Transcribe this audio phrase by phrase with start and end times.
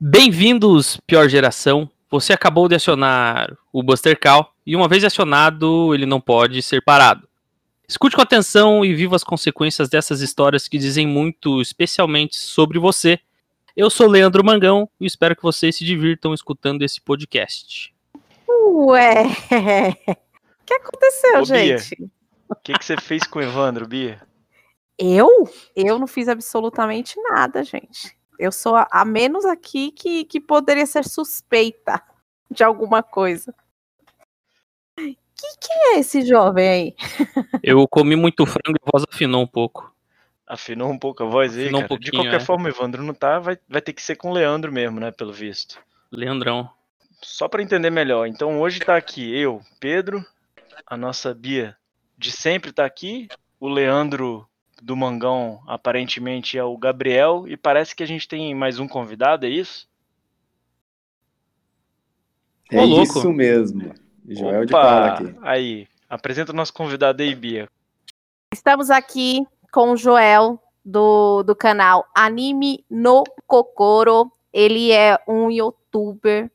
[0.00, 1.90] Bem-vindos, pior geração.
[2.08, 6.80] Você acabou de acionar o Buster Call e uma vez acionado, ele não pode ser
[6.84, 7.28] parado.
[7.88, 13.18] Escute com atenção e viva as consequências dessas histórias que dizem muito, especialmente sobre você.
[13.76, 17.92] Eu sou Leandro Mangão e espero que vocês se divirtam escutando esse podcast.
[18.46, 19.24] Ué,
[20.62, 22.08] o que aconteceu, Ô, gente?
[22.48, 24.22] O que, que você fez com o Evandro, Bia?
[24.96, 25.50] Eu?
[25.74, 28.16] Eu não fiz absolutamente nada, gente.
[28.38, 32.02] Eu sou a, a menos aqui que, que poderia ser suspeita
[32.50, 33.54] de alguma coisa.
[34.96, 36.96] Que que é esse jovem aí?
[37.62, 39.94] Eu comi muito frango e a voz afinou um pouco.
[40.46, 42.00] Afinou um pouco a voz aí, Afinou um cara.
[42.00, 42.40] De qualquer é.
[42.40, 45.12] forma, o Evandro não tá, vai, vai ter que ser com o Leandro mesmo, né,
[45.12, 45.78] pelo visto.
[46.10, 46.68] Leandrão.
[47.22, 48.26] Só pra entender melhor.
[48.26, 50.24] Então hoje tá aqui eu, Pedro,
[50.86, 51.76] a nossa Bia
[52.18, 53.28] de sempre tá aqui,
[53.60, 54.48] o Leandro
[54.82, 59.46] do Mangão aparentemente é o Gabriel e parece que a gente tem mais um convidado,
[59.46, 59.88] é isso?
[62.70, 63.02] É Ô, louco.
[63.02, 63.94] isso mesmo.
[64.28, 65.38] Joel de Opa, Paula aqui.
[65.40, 67.68] Aí, apresenta o nosso convidado aí, Bia.
[68.52, 74.30] Estamos aqui com o Joel do, do canal Anime no Kokoro.
[74.52, 76.50] Ele é um youtuber,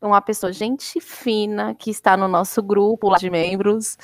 [0.00, 3.98] uma pessoa gente fina que está no nosso grupo lá de membros.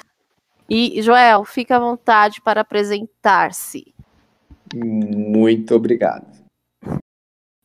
[0.68, 3.94] E, Joel, fica à vontade para apresentar-se.
[4.74, 6.26] Muito obrigado.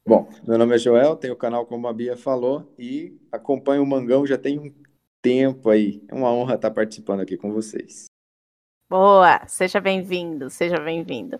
[0.08, 3.88] Bom, meu nome é Joel, tenho o canal como a Bia falou e acompanho o
[3.88, 4.74] Mangão já tem um
[5.22, 6.04] tempo aí.
[6.08, 8.06] É uma honra estar participando aqui com vocês.
[8.90, 11.40] Boa, seja bem-vindo, seja bem-vindo.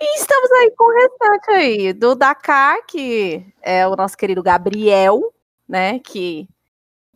[0.00, 5.32] E estamos aí com o restante aí do Dakar, que é o nosso querido Gabriel,
[5.68, 6.48] né, que,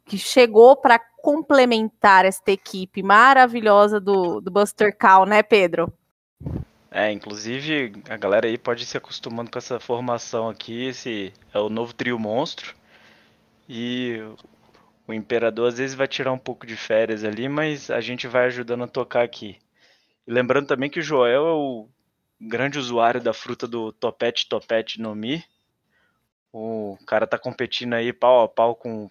[0.04, 5.92] que chegou para complementar esta equipe maravilhosa do, do Buster Call, né, Pedro?
[6.90, 10.86] É, inclusive a galera aí pode ir se acostumando com essa formação aqui.
[10.86, 12.74] Esse é o novo trio monstro.
[13.66, 14.20] E
[15.06, 18.46] o Imperador às vezes vai tirar um pouco de férias ali, mas a gente vai
[18.46, 19.58] ajudando a tocar aqui.
[20.26, 21.88] E lembrando também que o Joel é o
[22.40, 25.42] grande usuário da fruta do Topete Topete no Mi.
[26.52, 29.08] O cara tá competindo aí pau a pau com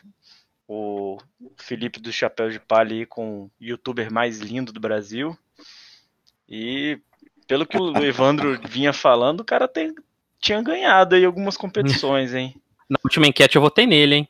[0.73, 1.17] o
[1.57, 5.37] Felipe do Chapéu de Palha aí, com o youtuber mais lindo do Brasil.
[6.47, 6.97] E
[7.45, 9.93] pelo que o Evandro vinha falando, o cara tem-
[10.39, 12.55] tinha ganhado aí algumas competições, hein?
[12.89, 14.29] Na última enquete eu votei nele, hein?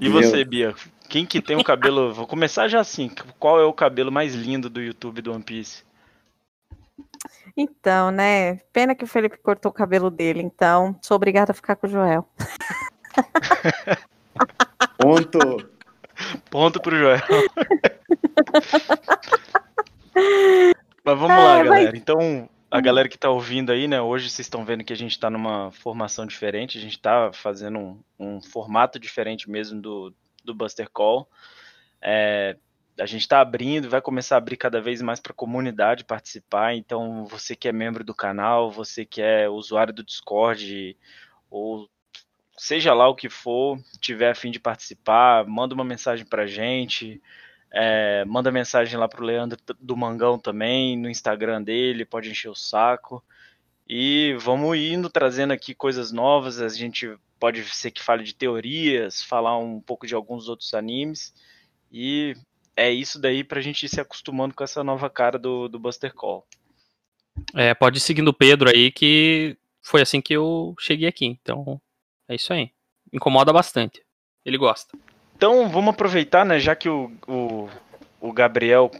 [0.00, 0.74] E você, Bia?
[1.08, 2.12] Quem que tem o cabelo.
[2.12, 3.10] Vou começar já assim.
[3.38, 5.82] Qual é o cabelo mais lindo do YouTube do One Piece?
[7.56, 11.74] Então, né, pena que o Felipe cortou o cabelo dele, então sou obrigada a ficar
[11.76, 12.28] com o Joel.
[14.98, 15.70] Ponto.
[16.50, 17.20] Ponto pro Joel.
[21.04, 21.96] Mas vamos lá, Ah, mas- galera.
[21.96, 24.00] Então, a galera que tá ouvindo aí, né?
[24.00, 26.76] Hoje vocês estão vendo que a gente tá numa formação diferente.
[26.78, 31.28] A gente tá fazendo um, um formato diferente mesmo do, do Buster Call.
[32.02, 32.56] É,
[33.00, 36.74] a gente tá abrindo, vai começar a abrir cada vez mais para a comunidade participar.
[36.74, 40.96] Então, você que é membro do canal, você que é usuário do Discord,
[41.50, 41.88] ou
[42.58, 47.22] seja lá o que for, tiver a fim de participar, manda uma mensagem pra gente.
[47.70, 52.54] É, manda mensagem lá pro Leandro do Mangão também, no Instagram dele, pode encher o
[52.54, 53.22] saco.
[53.88, 56.60] E vamos indo trazendo aqui coisas novas.
[56.60, 61.32] A gente pode ser que fale de teorias, falar um pouco de alguns outros animes.
[61.90, 62.36] E
[62.76, 66.12] é isso daí pra gente ir se acostumando com essa nova cara do, do Buster
[66.12, 66.46] Call.
[67.54, 71.26] É, pode ir seguindo o Pedro aí, que foi assim que eu cheguei aqui.
[71.26, 71.80] Então,
[72.28, 72.70] é isso aí.
[73.12, 74.02] Incomoda bastante.
[74.44, 74.96] Ele gosta.
[75.36, 76.58] Então vamos aproveitar, né?
[76.58, 77.68] Já que o, o,
[78.20, 78.90] o Gabriel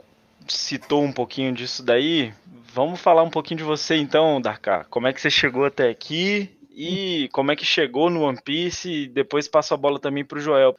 [0.47, 2.33] citou um pouquinho disso daí,
[2.72, 4.84] vamos falar um pouquinho de você então, Darká.
[4.84, 8.89] Como é que você chegou até aqui e como é que chegou no One Piece
[8.89, 10.77] e depois passo a bola também pro Joel.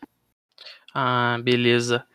[0.94, 2.06] Ah, beleza.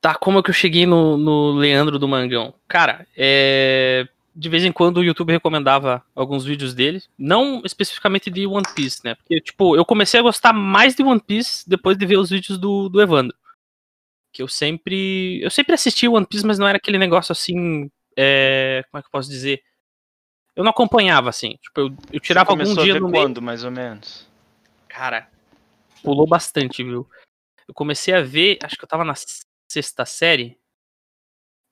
[0.00, 2.54] Tá, como é que eu cheguei no, no Leandro do Mangão?
[2.66, 4.08] Cara, é.
[4.34, 7.02] De vez em quando o YouTube recomendava alguns vídeos dele.
[7.18, 9.14] Não especificamente de One Piece, né?
[9.14, 12.56] Porque, tipo, eu comecei a gostar mais de One Piece depois de ver os vídeos
[12.58, 13.36] do, do Evandro.
[14.32, 15.40] Que eu sempre.
[15.42, 17.90] Eu sempre assisti One Piece, mas não era aquele negócio assim.
[18.16, 19.62] é, Como é que eu posso dizer?
[20.56, 21.58] Eu não acompanhava, assim.
[21.62, 23.24] Tipo, eu, eu tirava Você algum dia no meio.
[23.24, 24.26] quando, mais ou menos?
[24.88, 25.28] Cara,
[26.02, 27.08] pulou bastante, viu?
[27.66, 29.14] Eu comecei a ver, acho que eu tava na
[29.70, 30.58] sexta série,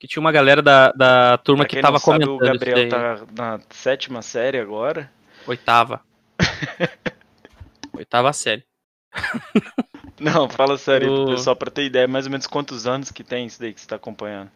[0.00, 2.88] que tinha uma galera da, da turma que tava não sabe, comentando o Gabriel daí.
[2.88, 5.08] tá na sétima série agora.
[5.46, 6.00] Oitava.
[7.92, 8.64] Oitava série.
[10.18, 13.46] Não, fala sério, Eu- pessoal, pra ter ideia, mais ou menos quantos anos que tem
[13.46, 14.50] isso daí que você tá acompanhando.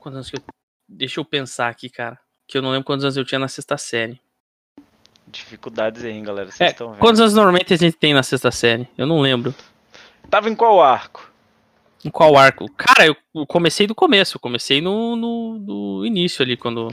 [0.00, 0.42] Quantos anos que eu...
[0.88, 2.18] Deixa eu pensar aqui, cara.
[2.48, 4.20] Que eu não lembro quantos anos eu tinha na sexta série.
[5.28, 6.50] dificuldades aí, hein, galera.
[6.50, 6.98] Vocês É, estão vendo.
[7.00, 8.88] quantos anos normalmente a gente tem na sexta série?
[8.98, 9.54] Eu não lembro.
[10.28, 11.30] Tava em qual arco?
[12.04, 12.70] Em qual arco?
[12.76, 14.36] Cara, eu eu comecei do começo.
[14.36, 16.88] Eu comecei no, no, no início ali, quando.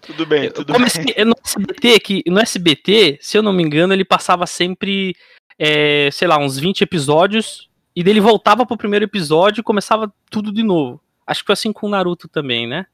[0.00, 1.24] Tudo bem, Eu tudo comecei bem.
[1.26, 5.14] no SBT, que no SBT, se eu não me engano, ele passava sempre,
[5.58, 10.52] é, sei lá, uns 20 episódios, e dele voltava pro primeiro episódio e começava tudo
[10.52, 11.00] de novo.
[11.26, 12.86] Acho que foi assim com o Naruto também, né?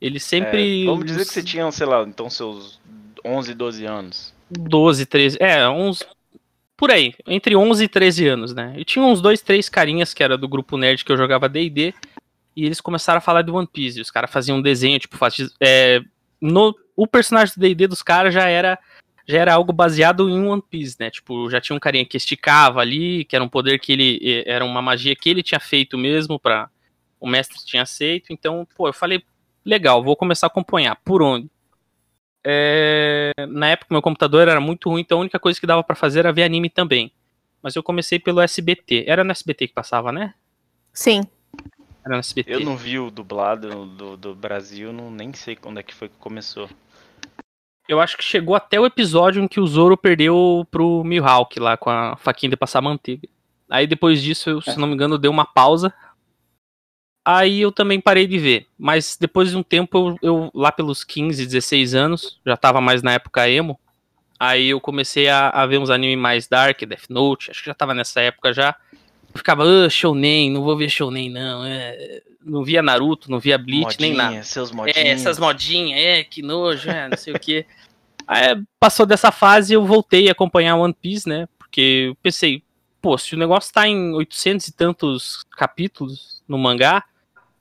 [0.00, 0.82] Ele sempre.
[0.82, 2.80] É, vamos dizer que você tinha, sei lá, então seus
[3.24, 4.34] 11, 12 anos.
[4.50, 5.36] 12, 13.
[5.40, 6.02] É, uns.
[6.76, 8.74] Por aí, entre 11 e 13 anos, né?
[8.76, 11.94] Eu tinha uns dois, três carinhas que era do grupo nerd que eu jogava DD,
[12.54, 14.00] e eles começaram a falar de One Piece.
[14.00, 16.02] Os caras faziam um desenho, tipo, faz, é,
[16.40, 18.78] no, o personagem do DD dos caras já era
[19.28, 21.10] já era algo baseado em One Piece, né?
[21.10, 24.44] Tipo, já tinha um carinha que esticava ali, que era um poder que ele.
[24.46, 26.70] Era uma magia que ele tinha feito mesmo, para
[27.18, 28.32] o mestre tinha aceito.
[28.32, 29.22] Então, pô, eu falei,
[29.64, 30.96] legal, vou começar a acompanhar.
[31.04, 31.50] Por onde?
[32.48, 35.96] É, na época, meu computador era muito ruim, então a única coisa que dava pra
[35.96, 37.10] fazer era ver anime também.
[37.60, 39.04] Mas eu comecei pelo SBT.
[39.08, 40.32] Era no SBT que passava, né?
[40.92, 41.22] Sim.
[42.04, 42.54] Era no SBT.
[42.54, 46.08] Eu não vi o dublado do, do Brasil, não, nem sei quando é que foi
[46.08, 46.70] que começou.
[47.88, 51.76] Eu acho que chegou até o episódio em que o Zoro perdeu pro Mihawk lá
[51.76, 53.28] com a faquinha de passar manteiga.
[53.68, 55.92] Aí depois disso, eu, se não me engano, deu uma pausa.
[57.26, 58.68] Aí eu também parei de ver.
[58.78, 63.02] Mas depois de um tempo, eu, eu, lá pelos 15, 16 anos, já tava mais
[63.02, 63.76] na época emo.
[64.38, 67.74] Aí eu comecei a, a ver uns animes mais dark, Death Note, acho que já
[67.74, 68.76] tava nessa época já.
[69.34, 71.64] Eu ficava, ah, Shounen, não vou ver Shounen não.
[71.64, 72.22] É...
[72.44, 74.28] Não via Naruto, não via Bleach, nem nada.
[74.28, 74.96] Modinha, Seus modinhos.
[74.96, 77.66] É, essas modinhas, é, que nojo, é, não sei o quê.
[78.24, 81.48] Aí passou dessa fase eu voltei a acompanhar One Piece, né?
[81.58, 82.62] Porque eu pensei,
[83.02, 87.02] pô, se o negócio tá em 800 e tantos capítulos no mangá,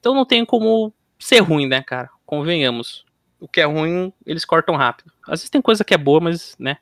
[0.06, 2.12] então não tem como ser ruim, né, cara?
[2.28, 3.04] Convenhamos.
[3.40, 5.12] O que é ruim, eles cortam rápido.
[5.24, 6.78] Às vezes tem coisa que é boa, mas, né?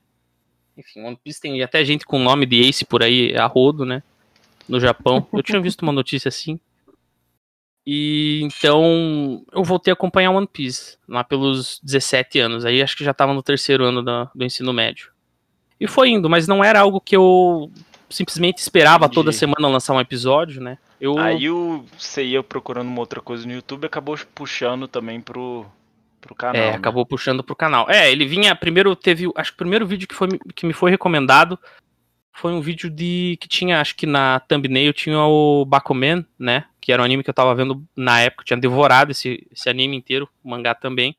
[0.78, 3.86] Enfim, One Piece tem até gente com o nome de Ace por aí, a rodo,
[3.86, 4.04] né?
[4.68, 5.26] No Japão.
[5.32, 6.60] Eu tinha visto uma notícia assim.
[7.88, 12.66] E então eu voltei a acompanhar One Piece lá pelos 17 anos.
[12.66, 15.12] Aí acho que já tava no terceiro ano do, do ensino médio.
[15.80, 17.72] E foi indo, mas não era algo que eu
[18.10, 19.16] simplesmente esperava Entendi.
[19.16, 20.78] toda semana lançar um episódio, né?
[21.04, 25.66] Eu Aí o, você ia procurando uma outra coisa no YouTube acabou puxando também pro,
[26.22, 26.56] pro canal.
[26.62, 26.76] é, né?
[26.78, 27.90] acabou puxando pro canal.
[27.90, 30.92] É, ele vinha primeiro teve, acho que o primeiro vídeo que foi que me foi
[30.92, 31.60] recomendado
[32.32, 36.64] foi um vídeo de que tinha, acho que na thumbnail tinha o Bakuman, né?
[36.80, 39.70] Que era um anime que eu tava vendo na época, eu tinha devorado esse, esse
[39.70, 41.16] anime inteiro, o mangá também,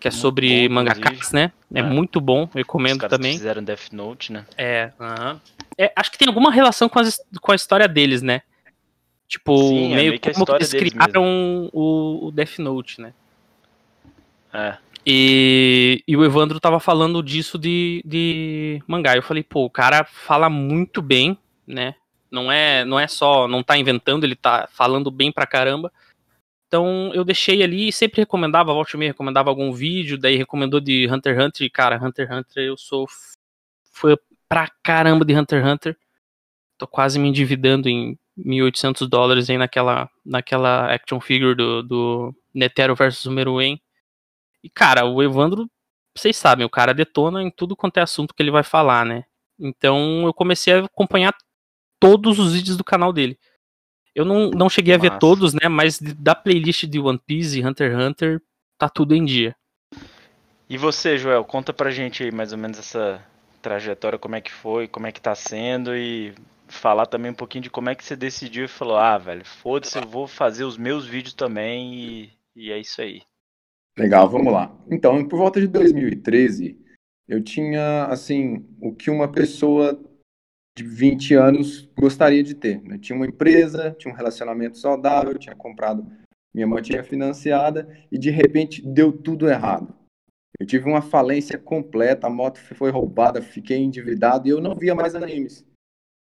[0.00, 1.34] que é Muito sobre bom, mangakas, inclusive.
[1.36, 1.52] né?
[1.74, 1.82] É, É.
[1.82, 3.36] muito bom, Os recomendo caras que também.
[3.36, 4.46] fizeram Death Note, né?
[4.56, 5.38] É, aham.
[5.76, 8.40] É, acho que tem alguma relação com, as, com a história deles, né?
[9.28, 13.12] Tipo, Sim, é meio, meio que como eles criaram o, o Death Note, né?
[14.52, 14.78] É.
[15.06, 19.14] E, e o Evandro tava falando disso de, de mangá.
[19.14, 21.94] Eu falei, pô, o cara fala muito bem, né?
[22.30, 25.92] Não é, não é só, não tá inventando, ele tá falando bem pra caramba.
[26.66, 30.80] Então eu deixei ali e sempre recomendava, volta e meia, recomendava algum vídeo, daí recomendou
[30.80, 33.06] de Hunter x Hunter, e cara, Hunter x Hunter eu sou
[33.92, 34.14] fã
[34.48, 35.96] pra caramba de Hunter x Hunter.
[36.76, 42.94] Tô quase me endividando em 1.800 dólares aí naquela, naquela action figure do, do Netero
[42.94, 43.80] versus Meruem.
[44.62, 45.68] E, cara, o Evandro,
[46.16, 49.24] vocês sabem, o cara detona em tudo quanto é assunto que ele vai falar, né?
[49.58, 51.34] Então eu comecei a acompanhar
[51.98, 53.38] todos os vídeos do canal dele.
[54.14, 55.20] Eu não, não cheguei a ver Massa.
[55.20, 55.68] todos, né?
[55.68, 58.42] Mas da playlist de One Piece e Hunter x Hunter,
[58.76, 59.54] tá tudo em dia.
[60.68, 63.24] E você, Joel, conta pra gente aí mais ou menos essa
[63.62, 66.34] trajetória, como é que foi, como é que tá sendo e
[66.68, 69.98] falar também um pouquinho de como é que você decidiu e falou, ah, velho, foda-se,
[69.98, 73.22] eu vou fazer os meus vídeos também e, e é isso aí.
[73.96, 74.72] Legal, vamos lá.
[74.90, 76.78] Então, por volta de 2013,
[77.26, 80.00] eu tinha, assim, o que uma pessoa
[80.76, 82.80] de 20 anos gostaria de ter.
[82.82, 82.98] né?
[82.98, 86.06] Tinha uma empresa, tinha um relacionamento saudável, tinha comprado
[86.54, 89.92] minha motinha financiada e, de repente, deu tudo errado.
[90.58, 94.94] Eu tive uma falência completa, a moto foi roubada, fiquei endividado e eu não via
[94.94, 95.66] mais animes.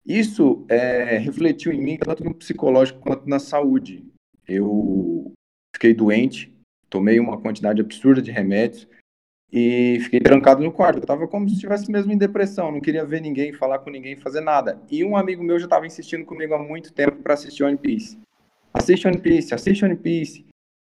[0.06, 4.04] Isso é, refletiu em mim tanto no psicológico quanto na saúde.
[4.46, 5.32] Eu
[5.74, 6.54] fiquei doente,
[6.88, 8.86] tomei uma quantidade absurda de remédios
[9.52, 10.98] e fiquei trancado no quarto.
[10.98, 14.16] Eu estava como se estivesse mesmo em depressão, não queria ver ninguém, falar com ninguém,
[14.16, 14.80] fazer nada.
[14.88, 18.18] E um amigo meu já estava insistindo comigo há muito tempo para assistir One Piece.
[18.72, 20.46] Assiste One Piece, assiste One Piece.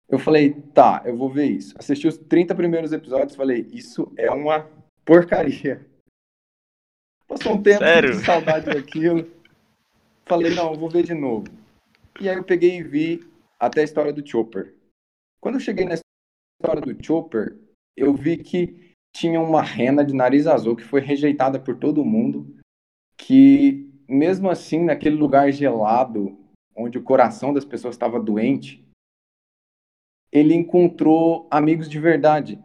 [0.07, 1.73] Eu falei, tá, eu vou ver isso.
[1.77, 4.67] Assisti os 30 primeiros episódios, falei, isso é uma
[5.05, 5.85] porcaria.
[7.31, 8.11] Passou um tempo Sério?
[8.11, 9.25] de saudade daquilo.
[10.25, 11.45] Falei, não, vou ver de novo.
[12.19, 13.25] E aí eu peguei e vi
[13.57, 14.75] até a história do Chopper.
[15.39, 17.57] Quando eu cheguei na história do Chopper,
[17.95, 22.53] eu vi que tinha uma rena de nariz azul que foi rejeitada por todo mundo,
[23.15, 26.37] que mesmo assim, naquele lugar gelado,
[26.75, 28.85] onde o coração das pessoas estava doente,
[30.33, 32.61] ele encontrou amigos de verdade.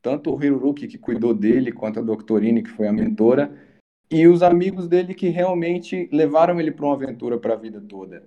[0.00, 3.73] Tanto o Hiruruki, que cuidou dele, quanto a Doctorine, que foi a mentora,
[4.10, 8.22] e os amigos dele que realmente levaram ele para uma aventura para a vida toda.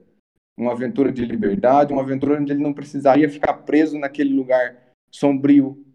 [0.57, 4.75] Uma aventura de liberdade, uma aventura onde ele não precisaria ficar preso naquele lugar
[5.11, 5.85] sombrio,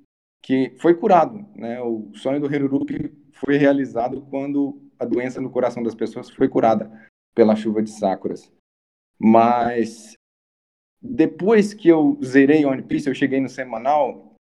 [0.41, 1.45] que foi curado.
[1.57, 1.81] Né?
[1.81, 6.91] O sonho do Hiruruki foi realizado quando a doença no coração das pessoas foi curada
[7.35, 8.53] pela chuva de sakuras.
[9.19, 10.15] Mas
[11.01, 14.37] depois que eu zerei One Piece, eu cheguei no semanal,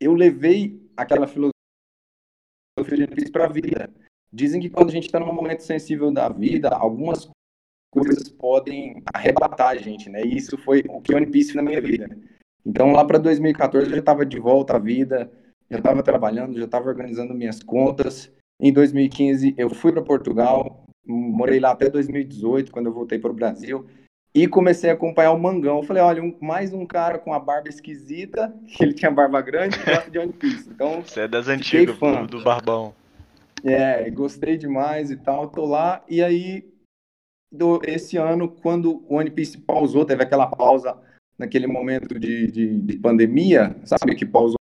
[0.00, 1.52] eu levei aquela filosofia
[2.78, 3.92] de One Piece para a vida.
[4.32, 7.28] Dizem que quando a gente está num momento sensível da vida, algumas
[7.90, 10.22] coisas podem arrebatar a gente, né?
[10.22, 12.08] E isso foi o que One Piece na minha vida.
[12.64, 15.30] Então, lá para 2014, eu já estava de volta à vida,
[15.70, 18.30] já estava trabalhando, já estava organizando minhas contas.
[18.60, 23.34] Em 2015, eu fui para Portugal, morei lá até 2018, quando eu voltei para o
[23.34, 23.86] Brasil.
[24.34, 25.78] E comecei a acompanhar o Mangão.
[25.78, 29.40] Eu falei, olha, um, mais um cara com a barba esquisita, que ele tinha barba
[29.40, 30.68] grande, gosta de One Piece.
[30.68, 32.94] Então, Você é das antigas, do, do Barbão.
[33.64, 36.04] É, gostei demais e tal, tô lá.
[36.08, 36.68] E aí,
[37.50, 40.96] do, esse ano, quando o One Piece pausou, teve aquela pausa
[41.38, 44.58] naquele momento de, de, de pandemia, sabe, que pausou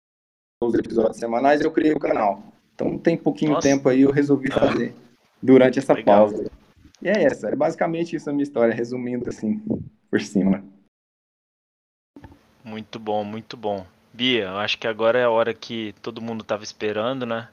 [0.64, 2.44] os episódios semanais, eu criei o canal.
[2.74, 3.68] Então tem pouquinho Nossa.
[3.68, 4.94] tempo aí, eu resolvi fazer
[5.42, 6.30] durante essa Legal.
[6.30, 6.50] pausa.
[7.02, 9.62] E é essa, é basicamente isso a minha história, resumindo assim,
[10.10, 10.64] por cima.
[12.64, 13.86] Muito bom, muito bom.
[14.14, 17.50] Bia, eu acho que agora é a hora que todo mundo estava esperando, né?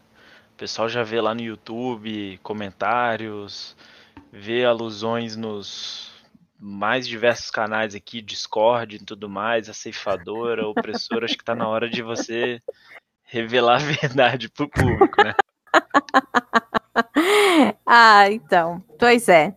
[0.59, 3.77] Pessoal já vê lá no YouTube comentários,
[4.33, 6.11] vê alusões nos
[6.59, 11.69] mais diversos canais aqui, Discord e tudo mais, a ceifadora, opressora, acho que está na
[11.69, 12.61] hora de você
[13.23, 15.33] revelar a verdade pro público, né?
[17.87, 18.83] ah, então.
[18.99, 19.57] Pois é.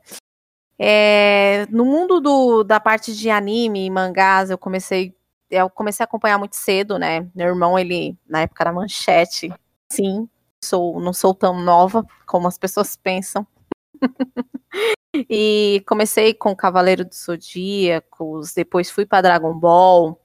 [0.78, 1.66] é.
[1.72, 5.16] no mundo do, da parte de anime e mangás, eu comecei
[5.50, 7.28] eu comecei a acompanhar muito cedo, né?
[7.34, 9.52] Meu irmão, ele na época da manchete.
[9.92, 10.30] Sim,
[10.64, 13.46] sou não sou tão nova como as pessoas pensam.
[15.30, 20.20] e comecei com Cavaleiro dos Zodíacos, depois fui para Dragon Ball.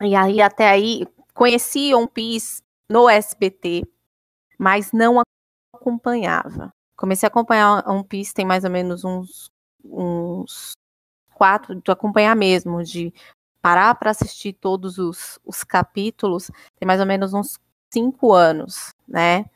[0.00, 3.86] E aí até aí conheci One Piece no SBT,
[4.58, 5.22] mas não
[5.74, 6.72] acompanhava.
[6.96, 9.50] Comecei a acompanhar One Piece tem mais ou menos uns,
[9.84, 10.72] uns
[11.34, 13.12] quatro, de acompanhar mesmo, de
[13.62, 17.58] parar para assistir todos os, os capítulos, tem mais ou menos uns
[17.92, 19.46] cinco anos, né?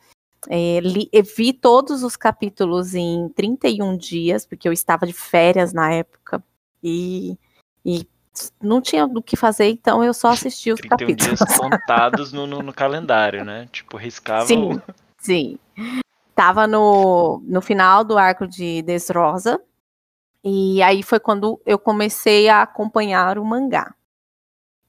[0.49, 5.93] É, li, vi todos os capítulos em 31 dias, porque eu estava de férias na
[5.93, 6.43] época,
[6.83, 7.39] e,
[7.85, 8.07] e
[8.61, 11.39] não tinha do que fazer, então eu só assisti os 31 capítulos.
[11.39, 13.69] dias contados no, no, no, calendário, né?
[13.71, 14.47] Tipo, riscava.
[14.47, 14.83] Sim, o...
[15.19, 15.59] sim.
[16.35, 19.61] Tava no, no final do arco de Desrosa.
[20.43, 23.95] E aí foi quando eu comecei a acompanhar o mangá.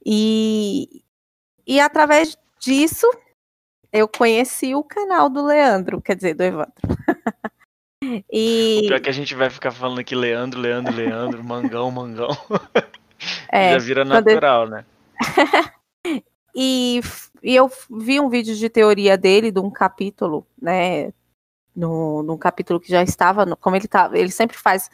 [0.03, 1.03] E,
[1.67, 3.08] e através disso,
[3.93, 6.73] eu conheci o canal do Leandro, quer dizer, do Evandro.
[8.31, 8.79] e...
[8.83, 12.35] O pior é que a gente vai ficar falando aqui Leandro, Leandro, Leandro, Mangão, Mangão.
[13.51, 14.83] É, Já vira natural, né?
[16.55, 17.01] e,
[17.43, 17.71] e eu
[18.01, 21.13] vi um vídeo de teoria dele, de um capítulo, né?
[21.75, 24.89] No, num capítulo que já estava, no, como ele tá, ele sempre faz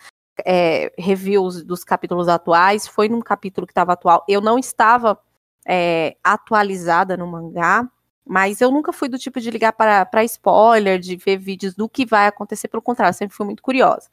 [0.45, 4.25] é, reviews dos capítulos atuais, foi num capítulo que estava atual.
[4.27, 5.17] Eu não estava
[5.65, 7.89] é, atualizada no mangá,
[8.29, 12.05] mas eu nunca fui do tipo de ligar para spoiler, de ver vídeos do que
[12.05, 14.07] vai acontecer, pelo contrário, sempre fui muito curiosa.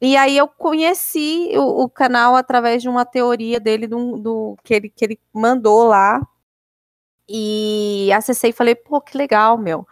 [0.00, 4.74] E aí eu conheci o, o, canal através de uma teoria dele do, do, que,
[4.74, 6.20] ele, que ele mandou lá.
[7.28, 9.86] E acessei e falei, pô, que legal, meu.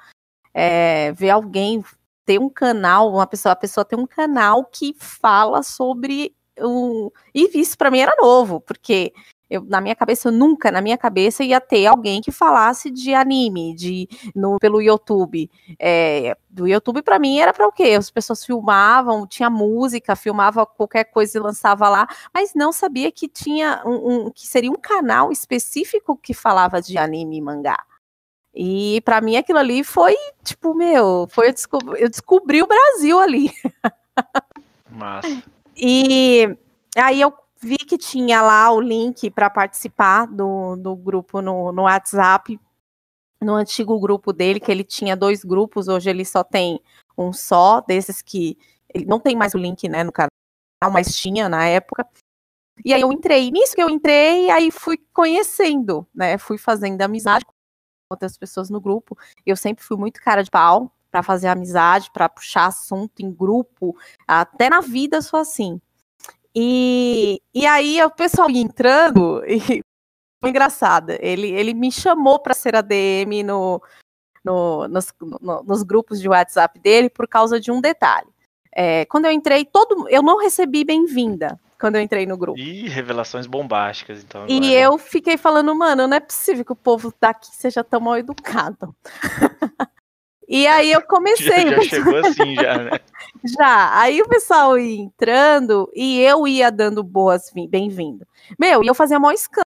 [0.53, 1.85] É, ver alguém
[2.27, 7.09] ter um canal, uma pessoa, a pessoa tem um canal que fala sobre um.
[7.33, 9.13] E isso para mim era novo, porque
[9.49, 13.75] eu, na minha cabeça, nunca na minha cabeça ia ter alguém que falasse de anime,
[13.75, 15.51] de no, pelo YouTube.
[15.79, 17.91] É, do YouTube para mim era para o quê?
[17.99, 23.29] As pessoas filmavam, tinha música, filmava qualquer coisa e lançava lá, mas não sabia que
[23.29, 27.85] tinha um, um que seria um canal específico que falava de anime e mangá.
[28.55, 33.19] E para mim aquilo ali foi tipo, meu, foi eu descobri, eu descobri o Brasil
[33.19, 33.51] ali.
[34.91, 35.43] Massa.
[35.77, 36.57] E
[36.97, 41.83] aí eu vi que tinha lá o link para participar do, do grupo no, no
[41.83, 42.61] WhatsApp,
[43.41, 46.81] no antigo grupo dele, que ele tinha dois grupos, hoje ele só tem
[47.17, 48.59] um só, desses que
[48.93, 50.29] ele não tem mais o link, né, no canal,
[50.93, 52.07] mas tinha na época.
[52.85, 57.45] E aí eu entrei, nisso que eu entrei, aí fui conhecendo, né, fui fazendo amizade
[58.11, 59.17] outras pessoas no grupo.
[59.47, 63.97] Eu sempre fui muito cara de pau para fazer amizade, para puxar assunto em grupo,
[64.27, 65.81] até na vida sou assim.
[66.55, 69.83] E, e aí o pessoal ia entrando e
[70.41, 71.11] foi engraçado.
[71.21, 73.83] Ele, ele me chamou para ser ADM no,
[74.45, 78.29] no, nos, no, nos grupos de WhatsApp dele por causa de um detalhe.
[78.77, 82.59] É, quando eu entrei, todo eu não recebi bem-vinda quando eu entrei no grupo.
[82.59, 84.43] Ih, revelações bombásticas, então.
[84.43, 84.65] Agora.
[84.65, 88.19] E eu fiquei falando, mano, não é possível que o povo daqui seja tão mal
[88.19, 88.95] educado.
[90.49, 91.71] e aí eu comecei.
[91.71, 92.91] Já, já chegou assim, já, né?
[93.59, 94.01] já.
[94.01, 98.27] Aí o pessoal ia entrando e eu ia dando boas bem-vindo.
[98.59, 99.65] Meu, e eu fazia maior escândalo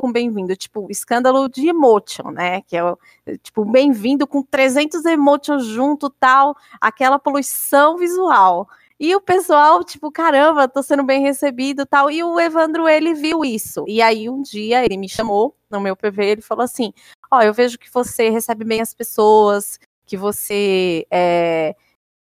[0.00, 2.62] com bem-vindo, tipo, escândalo de emotion, né?
[2.62, 2.98] Que é o,
[3.42, 8.68] tipo, bem-vindo com 300 emotions junto, tal, aquela poluição visual.
[8.98, 12.10] E o pessoal, tipo, caramba, tô sendo bem recebido tal.
[12.10, 13.84] E o Evandro, ele viu isso.
[13.86, 16.92] E aí, um dia, ele me chamou no meu PV, ele falou assim:
[17.30, 21.74] Ó, oh, eu vejo que você recebe bem as pessoas, que você é,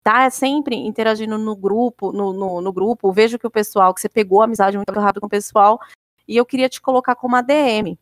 [0.01, 3.12] tá sempre interagindo no grupo, no, no, no, grupo.
[3.12, 5.79] Vejo que o pessoal, que você pegou amizade muito rápido com o pessoal,
[6.27, 7.98] e eu queria te colocar como ADM,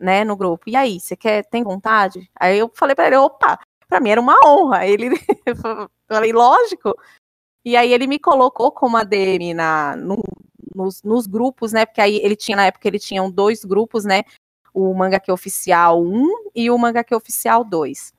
[0.00, 0.64] né, no grupo.
[0.68, 2.30] E aí, você quer, tem vontade?
[2.34, 4.86] Aí eu falei para ele, opa, para mim era uma honra.
[4.86, 5.10] Ele
[6.08, 6.96] falei, lógico.
[7.62, 10.22] E aí ele me colocou como ADM na, no,
[10.74, 11.84] nos, nos, grupos, né?
[11.84, 14.22] Porque aí ele tinha, na época, ele tinha dois grupos, né?
[14.72, 18.13] O Mangake Oficial 1 e o Mangake Oficial 2.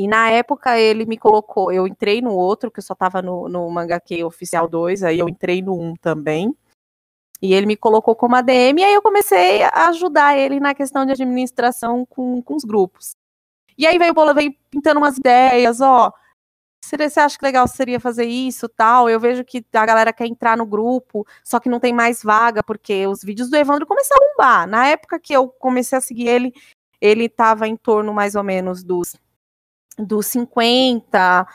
[0.00, 3.50] E na época ele me colocou, eu entrei no outro, que eu só tava no,
[3.50, 6.56] no Mangake Oficial 2, aí eu entrei no 1 também.
[7.42, 11.04] E ele me colocou como ADM, e aí eu comecei a ajudar ele na questão
[11.04, 13.14] de administração com, com os grupos.
[13.76, 16.10] E aí veio o Bola, veio pintando umas ideias, ó.
[16.82, 19.06] Você acha que legal seria fazer isso, tal?
[19.06, 22.62] Eu vejo que a galera quer entrar no grupo, só que não tem mais vaga,
[22.62, 24.66] porque os vídeos do Evandro começaram a bombar.
[24.66, 26.54] Na época que eu comecei a seguir ele,
[27.02, 29.14] ele estava em torno mais ou menos dos,
[29.98, 31.46] dos 50,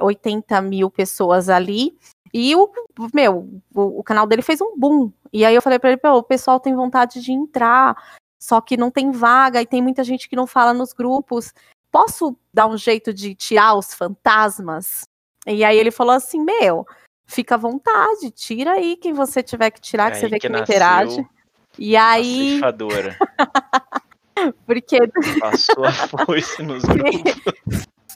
[0.00, 1.96] 80 mil pessoas ali.
[2.32, 2.70] E o,
[3.12, 5.12] meu, o, o, canal dele fez um boom.
[5.32, 7.96] E aí eu falei para ele, o pessoal tem vontade de entrar,
[8.40, 11.52] só que não tem vaga e tem muita gente que não fala nos grupos.
[11.90, 15.02] Posso dar um jeito de tirar os fantasmas?
[15.46, 16.86] E aí ele falou assim, meu,
[17.26, 20.52] fica à vontade, tira aí quem você tiver que tirar, que você vê que, que
[20.52, 21.26] não interage.
[21.78, 22.60] E aí.
[24.66, 24.98] Porque.
[25.40, 25.92] Passou a
[26.26, 27.22] foice nos grupos.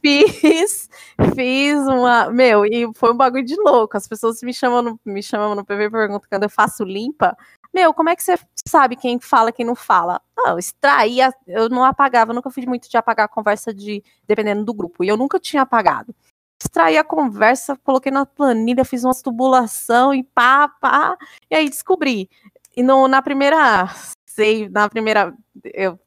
[0.00, 0.88] Fiz,
[1.34, 2.30] fiz uma.
[2.30, 3.96] Meu, e foi um bagulho de louco.
[3.96, 7.36] As pessoas me chamam no, me chamam no PV e perguntam quando eu faço limpa.
[7.74, 10.20] Meu, como é que você sabe quem fala quem não fala?
[10.38, 14.02] Ah, eu extraía, eu não apagava, eu nunca fiz muito de apagar a conversa de
[14.26, 15.04] dependendo do grupo.
[15.04, 16.14] E eu nunca tinha apagado.
[16.62, 21.16] Extraí a conversa, coloquei na planilha, fiz uma tubulação e pá, pá.
[21.50, 22.30] E aí descobri.
[22.76, 23.88] E no, na primeira.
[24.26, 25.34] Sei, na primeira.
[25.64, 25.98] Eu,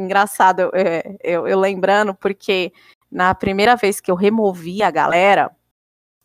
[0.00, 2.72] engraçado, eu, é, eu, eu lembrando, porque
[3.10, 5.50] na primeira vez que eu removi a galera,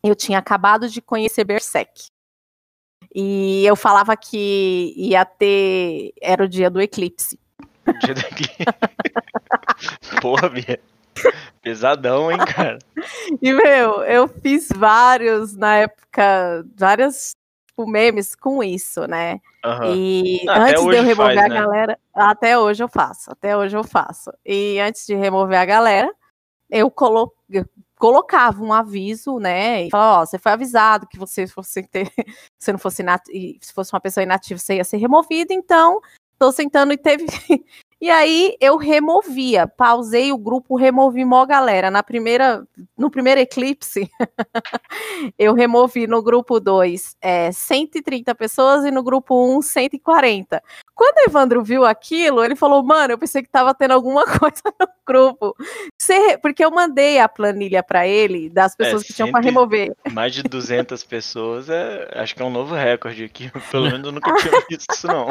[0.04, 2.08] eu tinha acabado de conhecer Berserk.
[3.14, 6.14] E eu falava que ia ter.
[6.22, 7.40] Era o dia do eclipse.
[8.04, 8.56] Dia do eclipse.
[10.22, 10.80] Porra, Bia.
[11.62, 12.80] Pesadão, hein, cara?
[13.42, 17.36] E, meu, eu fiz vários, na época, vários
[17.68, 19.40] tipo, memes com isso, né?
[19.64, 19.96] Uhum.
[19.96, 21.56] E ah, antes de eu remover faz, a né?
[21.56, 24.32] galera, até hoje eu faço, até hoje eu faço.
[24.46, 26.14] E antes de remover a galera,
[26.70, 27.66] eu, colo eu
[27.98, 29.86] colocava um aviso, né?
[29.86, 32.12] E falava, ó, você foi avisado que você fosse ter,
[32.60, 33.04] se não fosse
[33.62, 36.02] se fosse uma pessoa inativa, você ia ser removido, então
[36.38, 37.26] tô sentando e teve.
[38.02, 41.90] e aí eu removia, pausei o grupo, removi mó galera.
[41.90, 44.10] Na primeira, no primeiro eclipse,
[45.40, 50.62] eu removi no grupo 2 é, 130 pessoas e no grupo 1 um, 140.
[50.96, 54.62] Quando o Evandro viu aquilo, ele falou: Mano, eu pensei que tava tendo alguma coisa
[54.80, 55.56] no grupo.
[56.42, 59.96] Porque eu mandei a planilha para ele das pessoas é, que tinham para remover.
[60.12, 63.52] Mais de 200 pessoas, é, acho que é um novo recorde aqui.
[63.72, 65.28] Pelo menos eu nunca tinha visto isso, não.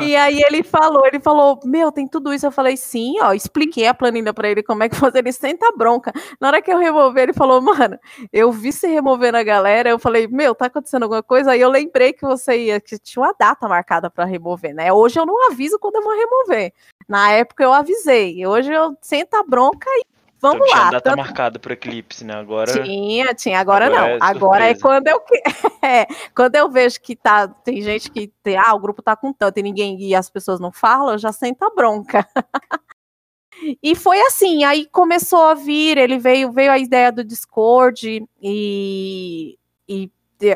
[0.00, 2.46] E aí ele falou, ele falou, meu, tem tudo isso.
[2.46, 5.18] Eu falei, sim, ó, expliquei a planilha para ele como é que fazer.
[5.18, 6.12] Ele senta bronca.
[6.40, 7.98] Na hora que eu remover, ele falou, mano,
[8.32, 9.88] eu vi você removendo a galera.
[9.88, 11.52] Eu falei, meu, tá acontecendo alguma coisa?
[11.52, 14.92] Aí eu lembrei que você ia, que tinha uma data marcada para remover, né?
[14.92, 16.72] Hoje eu não aviso quando eu vou remover.
[17.08, 18.46] Na época eu avisei.
[18.46, 20.15] Hoje eu senta bronca e
[20.46, 20.88] Vamos então, lá.
[20.88, 21.16] Tinha data tanto...
[21.16, 22.34] marcada para eclipse, né?
[22.34, 22.72] Agora.
[22.82, 23.58] Tinha, tinha.
[23.58, 24.08] Agora, agora não.
[24.08, 25.20] É agora é quando eu
[25.82, 29.32] é, quando eu vejo que tá tem gente que tem, ah, o grupo tá com
[29.32, 32.26] tanto e ninguém e as pessoas não falam, eu já sento a bronca.
[33.82, 34.64] e foi assim.
[34.64, 35.98] Aí começou a vir.
[35.98, 40.10] Ele veio veio a ideia do Discord e e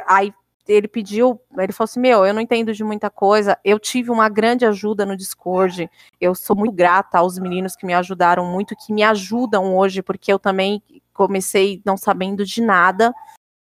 [0.06, 0.32] aí
[0.70, 3.58] ele pediu, ele falou assim: Meu, eu não entendo de muita coisa.
[3.64, 5.90] Eu tive uma grande ajuda no Discord.
[6.20, 10.32] Eu sou muito grata aos meninos que me ajudaram muito, que me ajudam hoje, porque
[10.32, 10.80] eu também
[11.12, 13.12] comecei não sabendo de nada.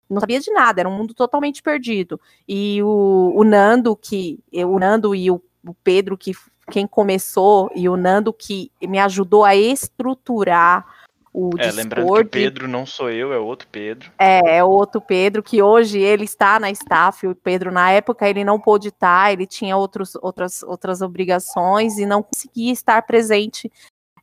[0.08, 2.22] Não sabia de nada, era um mundo totalmente perdido.
[2.48, 4.40] E o, o Nando, que.
[4.54, 6.34] O Nando e o, o Pedro, que
[6.70, 10.86] quem começou, e o Nando que me ajudou a estruturar
[11.34, 14.12] o é, lembrando que Pedro não sou eu, é outro Pedro.
[14.20, 17.26] É, é outro Pedro, que hoje ele está na staff.
[17.26, 22.06] O Pedro, na época, ele não pôde estar, ele tinha outros, outras, outras obrigações e
[22.06, 23.72] não conseguia estar presente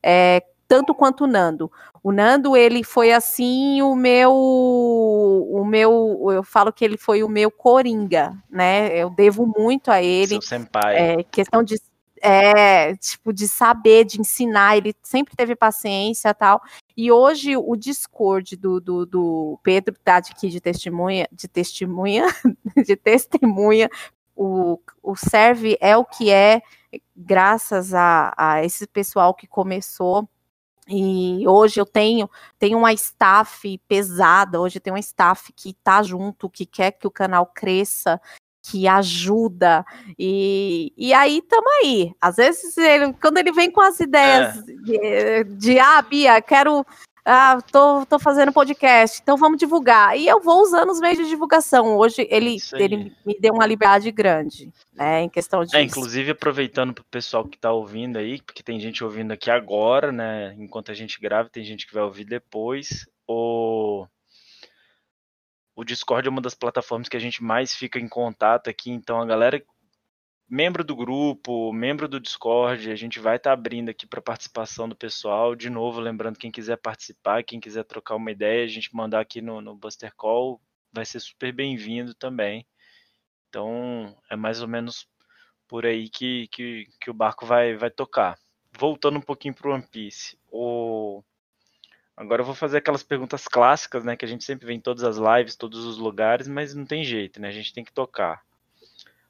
[0.01, 1.69] é, tanto quanto o Nando.
[2.01, 7.29] O Nando, ele foi assim o meu, o meu, eu falo que ele foi o
[7.29, 8.97] meu coringa, né?
[8.97, 10.29] Eu devo muito a ele.
[10.29, 10.95] Seu senpai.
[10.95, 11.75] É, questão de
[12.21, 16.61] é, tipo, de saber, de ensinar, ele sempre teve paciência tal.
[16.95, 22.25] E hoje o Discord do, do, do Pedro tá aqui de testemunha, de testemunha,
[22.85, 23.89] de testemunha,
[24.35, 26.61] o, o serve é o que é,
[27.15, 30.27] graças a, a esse pessoal que começou.
[30.87, 32.29] E hoje eu tenho,
[32.59, 37.11] tenho uma staff pesada, hoje tem uma staff que tá junto, que quer que o
[37.11, 38.19] canal cresça,
[38.71, 39.85] que ajuda.
[40.17, 42.13] E, e aí tamo aí.
[42.21, 45.43] Às vezes, ele, quando ele vem com as ideias é.
[45.43, 46.85] de, de, ah, Bia, quero.
[47.23, 50.17] Ah, tô, tô fazendo podcast, então vamos divulgar.
[50.17, 51.95] E eu vou usando os meios de divulgação.
[51.95, 55.21] Hoje ele, ele me deu uma liberdade grande, né?
[55.21, 55.75] Em questão de.
[55.75, 59.51] É, inclusive aproveitando para o pessoal que está ouvindo aí, porque tem gente ouvindo aqui
[59.51, 60.55] agora, né?
[60.57, 63.07] Enquanto a gente grava, tem gente que vai ouvir depois.
[63.27, 64.07] O
[65.81, 69.19] o Discord é uma das plataformas que a gente mais fica em contato aqui, então
[69.19, 69.63] a galera
[70.47, 74.87] membro do grupo, membro do Discord, a gente vai estar tá abrindo aqui para participação
[74.87, 75.55] do pessoal.
[75.55, 79.41] De novo, lembrando, quem quiser participar, quem quiser trocar uma ideia, a gente mandar aqui
[79.41, 80.61] no, no Buster Call,
[80.93, 82.67] vai ser super bem-vindo também.
[83.49, 85.07] Então, é mais ou menos
[85.67, 88.37] por aí que, que, que o barco vai, vai tocar.
[88.77, 90.37] Voltando um pouquinho para o One Piece.
[90.51, 91.23] O...
[92.21, 94.15] Agora eu vou fazer aquelas perguntas clássicas, né?
[94.15, 97.03] Que a gente sempre vê em todas as lives, todos os lugares, mas não tem
[97.03, 97.47] jeito, né?
[97.47, 98.43] A gente tem que tocar.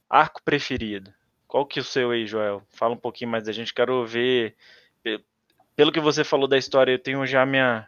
[0.09, 1.13] Arco preferido.
[1.47, 2.61] Qual que é o seu aí, Joel?
[2.69, 3.73] Fala um pouquinho mais da gente.
[3.73, 4.57] Quero ver.
[5.73, 7.87] Pelo que você falou da história, eu tenho já minha,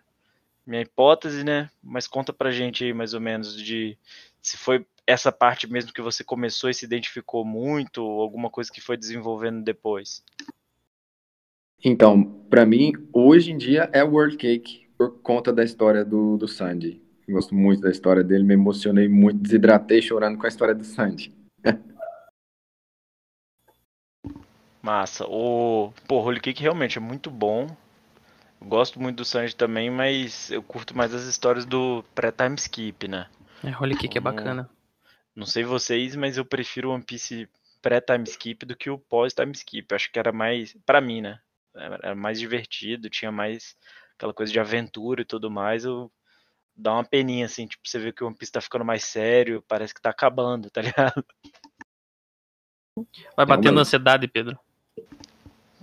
[0.66, 1.70] minha hipótese, né?
[1.84, 3.98] Mas conta pra gente aí, mais ou menos, de
[4.42, 8.72] se foi essa parte mesmo que você começou e se identificou muito, ou alguma coisa
[8.72, 10.24] que foi desenvolvendo depois.
[11.84, 16.48] Então, para mim, hoje em dia é World Cake por conta da história do, do
[16.48, 17.02] Sandy.
[17.28, 21.34] Gosto muito da história dele, me emocionei muito, desidratei chorando com a história do Sandy.
[24.82, 25.26] Massa.
[25.28, 27.68] O pô, Holy Cake realmente é muito bom.
[28.60, 33.08] Eu gosto muito do Sanji também, mas eu curto mais as histórias do pré-time skip,
[33.08, 33.28] né?
[33.63, 34.70] É, Holy Cake é bacana.
[35.36, 37.50] Não sei vocês, mas eu prefiro o One Piece
[37.82, 39.88] pré-time skip do que o pós-time skip.
[39.89, 41.39] Eu acho que era mais, para mim, né?
[41.76, 43.76] Era mais divertido, tinha mais
[44.24, 46.10] aquela coisa de aventura e tudo mais, eu
[46.76, 49.64] dá uma peninha, assim, tipo, você vê que o One Piece tá ficando mais sério,
[49.68, 51.24] parece que tá acabando, tá ligado?
[53.36, 54.58] Vai batendo ansiedade, Pedro.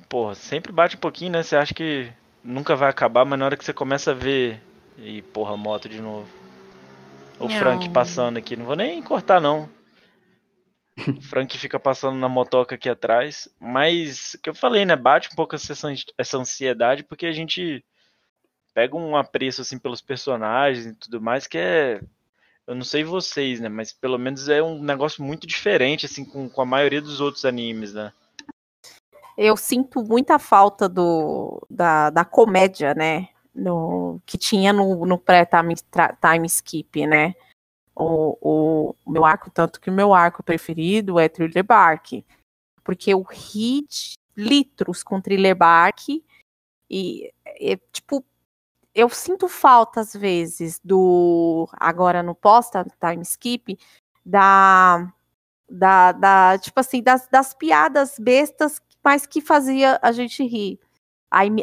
[0.08, 1.42] Porra, sempre bate um pouquinho, né?
[1.42, 2.10] Você acha que
[2.42, 4.60] nunca vai acabar, mas na hora que você começa a ver.
[4.98, 6.28] E porra, moto de novo.
[7.38, 7.58] O não.
[7.58, 8.56] Frank passando aqui.
[8.56, 9.68] Não vou nem cortar, não.
[10.98, 13.48] O Frank fica passando na motoca aqui atrás.
[13.60, 14.96] Mas, o que eu falei, né?
[14.96, 15.72] Bate um pouco essa,
[16.18, 17.84] essa ansiedade, porque a gente
[18.80, 22.00] pega um apreço assim pelos personagens e tudo mais que é
[22.66, 26.48] eu não sei vocês, né, mas pelo menos é um negócio muito diferente assim com,
[26.48, 28.10] com a maioria dos outros animes, né?
[29.36, 35.74] Eu sinto muita falta do da, da comédia, né, no, que tinha no, no pré-time
[35.74, 37.34] time skip, né?
[37.94, 42.24] O, o, meu arco, tanto que o meu arco preferido é Thriller Bark,
[42.82, 46.08] porque o hit litros com Thriller Bark
[46.88, 48.24] e, e tipo
[48.94, 51.68] eu sinto falta, às vezes, do.
[51.78, 53.78] Agora no pós-time skip,
[54.24, 55.12] da,
[55.68, 56.58] da, da.
[56.58, 60.78] Tipo assim, das, das piadas bestas, mas que fazia a gente rir.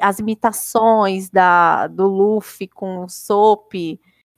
[0.01, 3.73] as imitações da, do Luffy com o Soap.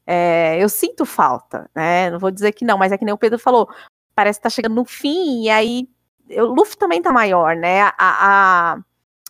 [0.06, 2.10] É, eu sinto falta, né?
[2.10, 3.70] Não vou dizer que não, mas é que nem o Pedro falou.
[4.16, 5.88] Parece que tá chegando no fim, e aí.
[6.32, 7.84] O Luffy também tá maior, né?
[7.84, 8.80] A, a,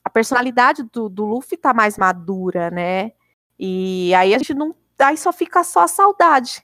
[0.03, 3.13] a personalidade do, do Luffy tá mais madura, né?
[3.59, 4.73] E aí a gente não.
[4.97, 6.63] Aí só fica só a saudade.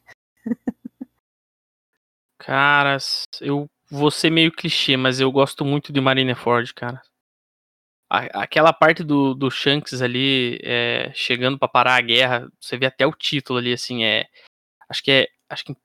[2.39, 2.97] Cara,
[3.41, 7.01] eu vou ser meio clichê, mas eu gosto muito de Marineford, cara.
[8.08, 13.05] Aquela parte do, do Shanks ali é, chegando para parar a guerra, você vê até
[13.05, 14.27] o título ali, assim, é.
[14.88, 15.27] Acho que é.
[15.49, 15.75] Acho que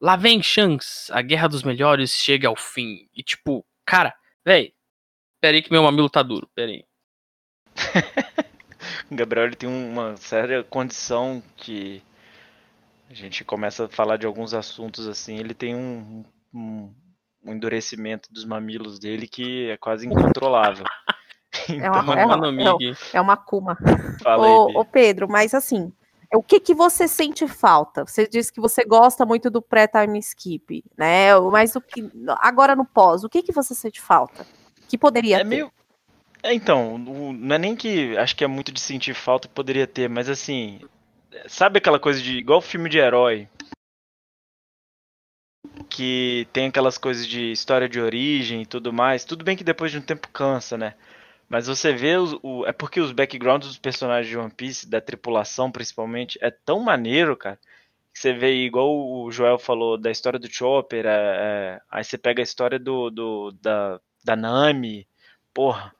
[0.00, 3.08] lá vem Shanks, a guerra dos melhores chega ao fim.
[3.14, 4.74] E tipo, cara, véi,
[5.40, 6.84] peraí que meu mamilo tá duro, peraí.
[9.10, 12.02] o Gabriel ele tem uma séria condição que
[13.08, 16.92] a gente começa a falar de alguns assuntos assim, ele tem um, um,
[17.44, 20.84] um endurecimento dos mamilos dele que é quase incontrolável.
[21.68, 23.76] É uma, então, é, é, é uma cuma.
[24.38, 25.90] ô, ô, Pedro, mas assim,
[26.32, 28.04] o que, que você sente falta?
[28.04, 31.38] Você disse que você gosta muito do pré-time skip, né?
[31.50, 32.08] Mas o que
[32.40, 34.46] agora no pós, o que, que você sente falta?
[34.88, 35.44] Que poderia é ter?
[35.44, 35.72] Meio...
[36.46, 40.08] É, então, não é nem que acho que é muito de sentir falta poderia ter,
[40.08, 40.80] mas assim,
[41.48, 43.48] sabe aquela coisa de igual filme de herói,
[45.90, 49.24] que tem aquelas coisas de história de origem e tudo mais.
[49.24, 50.94] Tudo bem que depois de um tempo cansa, né?
[51.48, 55.00] Mas você vê os, o, é porque os backgrounds dos personagens de One Piece, da
[55.00, 57.58] tripulação principalmente, é tão maneiro, cara.
[58.14, 62.16] Que você vê igual o Joel falou da história do Chopper, é, é, aí você
[62.16, 65.08] pega a história do, do da, da Nami,
[65.52, 65.92] porra,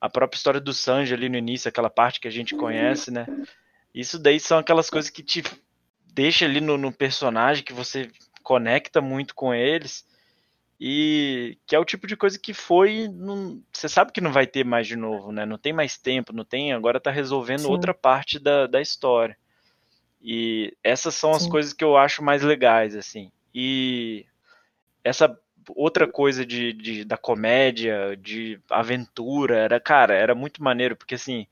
[0.00, 3.26] a própria história do Sanji ali no início, aquela parte que a gente conhece, né?
[3.94, 5.42] Isso daí são aquelas coisas que te
[6.12, 8.10] deixa ali no, no personagem, que você
[8.42, 10.06] conecta muito com eles.
[10.78, 13.08] E que é o tipo de coisa que foi.
[13.08, 15.46] Não, você sabe que não vai ter mais de novo, né?
[15.46, 16.72] Não tem mais tempo, não tem.
[16.72, 17.68] Agora tá resolvendo Sim.
[17.68, 19.36] outra parte da, da história.
[20.20, 21.36] E essas são Sim.
[21.36, 23.32] as coisas que eu acho mais legais, assim.
[23.54, 24.26] E
[25.02, 31.14] essa outra coisa de, de, da comédia, de aventura, era, cara, era muito maneiro, porque
[31.16, 31.46] assim,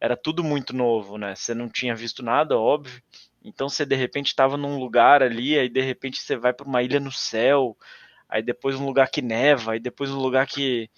[0.00, 1.34] era tudo muito novo, né?
[1.34, 3.02] Você não tinha visto nada, óbvio.
[3.44, 6.82] Então você de repente estava num lugar ali, aí de repente você vai para uma
[6.82, 7.76] ilha no céu
[8.28, 10.90] aí depois um lugar que neva, aí depois um lugar que,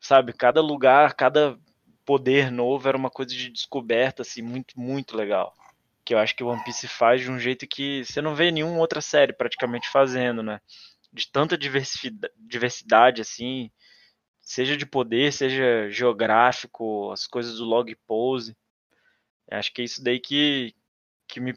[0.00, 1.56] sabe, cada lugar, cada
[2.04, 5.54] poder novo era uma coisa de descoberta, assim, muito, muito legal.
[6.04, 8.50] Que eu acho que o One Piece faz de um jeito que você não vê
[8.50, 10.60] nenhuma outra série praticamente fazendo, né?
[11.12, 13.70] De tanta diversidade, assim,
[14.40, 18.56] seja de poder, seja geográfico, as coisas do log pose.
[19.50, 20.74] Acho que é isso daí que,
[21.26, 21.54] que me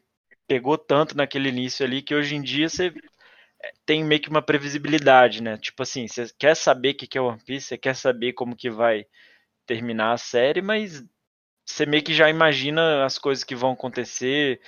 [0.47, 2.93] pegou tanto naquele início ali, que hoje em dia você
[3.85, 5.57] tem meio que uma previsibilidade, né?
[5.57, 8.69] Tipo assim, você quer saber o que é One Piece, você quer saber como que
[8.69, 9.05] vai
[9.65, 11.03] terminar a série, mas
[11.65, 14.59] você meio que já imagina as coisas que vão acontecer,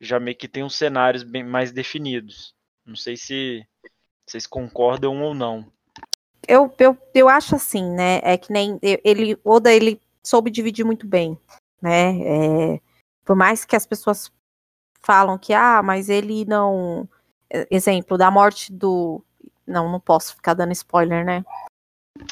[0.00, 2.54] já meio que tem uns cenários bem mais definidos.
[2.86, 3.66] Não sei se
[4.30, 5.66] vocês concordam ou não.
[6.46, 8.20] Eu, eu, eu acho assim, né?
[8.22, 11.38] É que nem ele, Oda, ele soube dividir muito bem,
[11.80, 12.20] né?
[12.20, 12.80] É,
[13.24, 14.32] por mais que as pessoas
[15.00, 17.08] falam que ah, mas ele não
[17.70, 19.22] exemplo, da morte do.
[19.66, 21.44] Não, não posso ficar dando spoiler, né?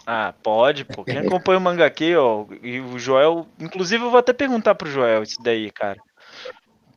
[0.06, 1.04] Ah, pode, pô.
[1.04, 3.46] Quem acompanha o manga aqui, ó, e o Joel.
[3.58, 6.00] Inclusive, eu vou até perguntar pro Joel isso daí, cara.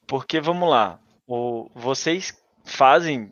[0.08, 2.34] Porque, vamos lá, o, vocês
[2.64, 3.32] fazem.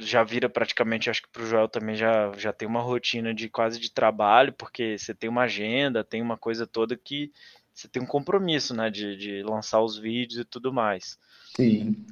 [0.00, 3.78] Já vira praticamente, acho que pro Joel também já, já tem uma rotina de quase
[3.78, 7.30] de trabalho, porque você tem uma agenda, tem uma coisa toda que
[7.72, 11.18] você tem um compromisso, né, de, de lançar os vídeos e tudo mais.
[11.56, 12.04] Sim.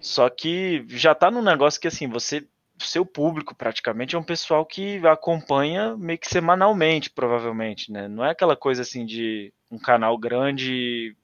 [0.00, 2.46] Só que já tá num negócio que assim, você
[2.78, 8.06] seu público praticamente é um pessoal que acompanha meio que semanalmente, provavelmente, né?
[8.06, 11.16] Não é aquela coisa assim de um canal grande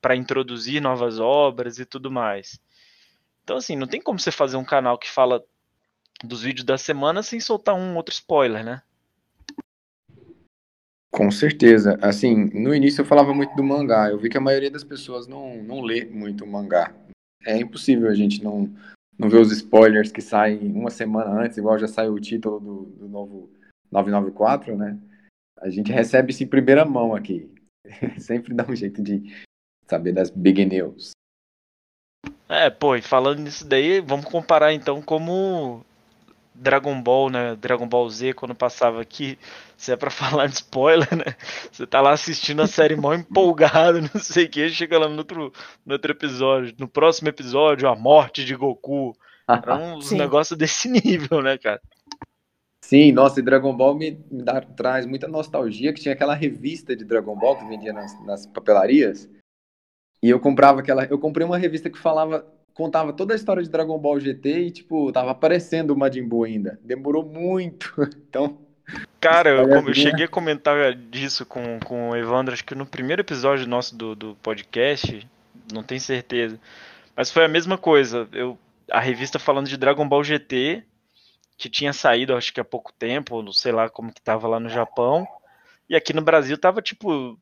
[0.00, 2.60] para introduzir novas obras e tudo mais.
[3.46, 5.40] Então assim, não tem como você fazer um canal que fala
[6.24, 8.82] dos vídeos da semana sem soltar um outro spoiler, né?
[11.12, 11.96] Com certeza.
[12.02, 14.10] Assim, no início eu falava muito do mangá.
[14.10, 16.92] Eu vi que a maioria das pessoas não, não lê muito mangá
[17.44, 18.68] é impossível a gente não,
[19.16, 22.82] não ver os spoilers que saem uma semana antes, igual já saiu o título do,
[22.98, 23.48] do novo
[23.92, 24.98] 994, né?
[25.58, 27.48] A gente recebe isso em primeira mão aqui.
[28.18, 29.32] Sempre dá um jeito de
[29.86, 31.12] saber das big news.
[32.48, 35.84] É, pô, e falando nisso daí, vamos comparar então como
[36.54, 37.56] Dragon Ball, né?
[37.56, 39.38] Dragon Ball Z, quando passava aqui,
[39.76, 41.34] se é pra falar de spoiler, né?
[41.70, 45.18] Você tá lá assistindo a série mó empolgado, não sei o que, chega lá no
[45.18, 45.52] outro,
[45.84, 49.16] no outro episódio, no próximo episódio, a morte de Goku.
[49.48, 51.80] Era um negócio desse nível, né, cara?
[52.84, 56.94] Sim, nossa, e Dragon Ball me, me dá, traz muita nostalgia, que tinha aquela revista
[56.94, 59.28] de Dragon Ball que vendia nas, nas papelarias.
[60.26, 61.04] E eu comprava aquela.
[61.04, 64.70] Eu comprei uma revista que falava contava toda a história de Dragon Ball GT e,
[64.72, 66.80] tipo, tava aparecendo o Majin Buu ainda.
[66.82, 67.94] Demorou muito.
[68.28, 68.58] Então.
[69.20, 73.22] Cara, eu, eu, cheguei a comentar disso com, com o Evandro, acho que no primeiro
[73.22, 75.26] episódio nosso do, do podcast,
[75.72, 76.60] não tenho certeza.
[77.16, 78.28] Mas foi a mesma coisa.
[78.32, 78.58] Eu,
[78.90, 80.82] a revista falando de Dragon Ball GT,
[81.56, 84.60] que tinha saído acho que há pouco tempo, não sei lá como que tava lá
[84.60, 85.26] no Japão.
[85.88, 87.38] E aqui no Brasil tava tipo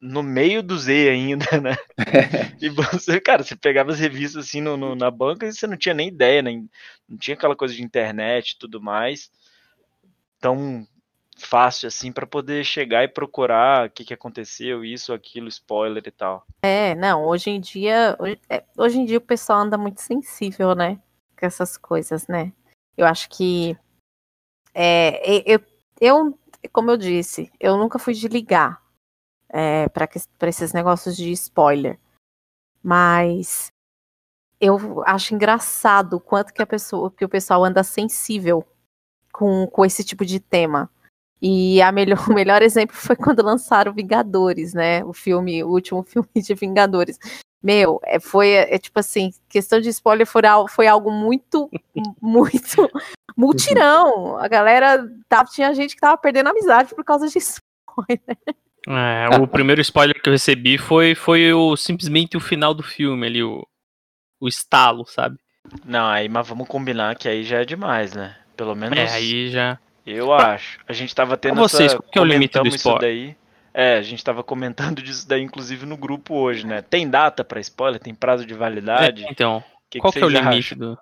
[0.00, 1.76] no meio do Z ainda, né?
[2.60, 5.76] e você, cara, você pegava as revistas assim no, no, na banca e você não
[5.76, 6.68] tinha nem ideia, nem,
[7.08, 9.30] não tinha aquela coisa de internet e tudo mais.
[10.40, 10.86] Tão
[11.36, 16.10] fácil assim para poder chegar e procurar o que, que aconteceu, isso, aquilo, spoiler e
[16.10, 16.46] tal.
[16.62, 20.74] É, não, hoje em dia, hoje, é, hoje em dia o pessoal anda muito sensível,
[20.74, 20.98] né?
[21.38, 22.52] Com essas coisas, né?
[22.96, 23.76] Eu acho que
[24.74, 25.60] é, eu,
[26.00, 26.38] eu,
[26.72, 28.80] como eu disse, eu nunca fui de ligar
[29.52, 30.08] é, para
[30.48, 31.98] esses negócios de spoiler.
[32.82, 33.70] Mas
[34.60, 38.64] eu acho engraçado o quanto que a pessoa, que o pessoal anda sensível
[39.32, 40.90] com, com esse tipo de tema.
[41.42, 45.04] E a melhor, o melhor exemplo foi quando lançaram Vingadores, né?
[45.04, 47.18] O filme, o último filme de Vingadores.
[47.62, 51.70] Meu, é, foi é, tipo assim, questão de spoiler foi, foi algo muito,
[52.20, 52.90] muito
[53.36, 54.38] multirão.
[54.38, 58.38] A galera tava, tinha gente que tava perdendo amizade por causa de spoiler.
[58.88, 63.26] É, o primeiro spoiler que eu recebi foi, foi o, simplesmente o final do filme
[63.26, 63.66] ali, o,
[64.40, 65.38] o estalo, sabe?
[65.84, 68.36] Não, aí, mas vamos combinar que aí já é demais, né?
[68.56, 68.98] Pelo menos.
[68.98, 69.78] É, aí já.
[70.06, 70.78] Eu acho.
[70.88, 71.98] A gente tava tendo pra vocês, essa.
[71.98, 73.00] Qual que é o limite do spoiler?
[73.00, 73.36] daí.
[73.72, 76.82] É, a gente tava comentando disso daí, inclusive, no grupo hoje, né?
[76.82, 78.00] Tem data para spoiler?
[78.00, 79.24] Tem prazo de validade?
[79.24, 80.78] É, então, que qual que, que é o limite acham?
[80.78, 80.98] do.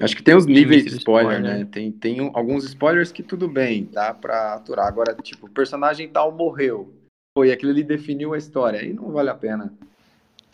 [0.00, 1.68] Acho que tem os níveis de spoiler, spoiler, né?
[1.70, 4.86] Tem, tem alguns spoilers que tudo bem, dá pra aturar.
[4.86, 6.92] Agora, tipo, o personagem tal morreu.
[7.34, 8.78] Pô, e aquilo ali definiu a história.
[8.78, 9.74] Aí não vale a pena.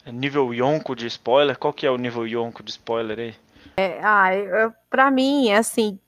[0.05, 1.59] É nível Yonko de spoiler?
[1.59, 3.35] Qual que é o nível Yonko de spoiler aí?
[3.77, 6.01] É, ah, eu, pra mim, é assim.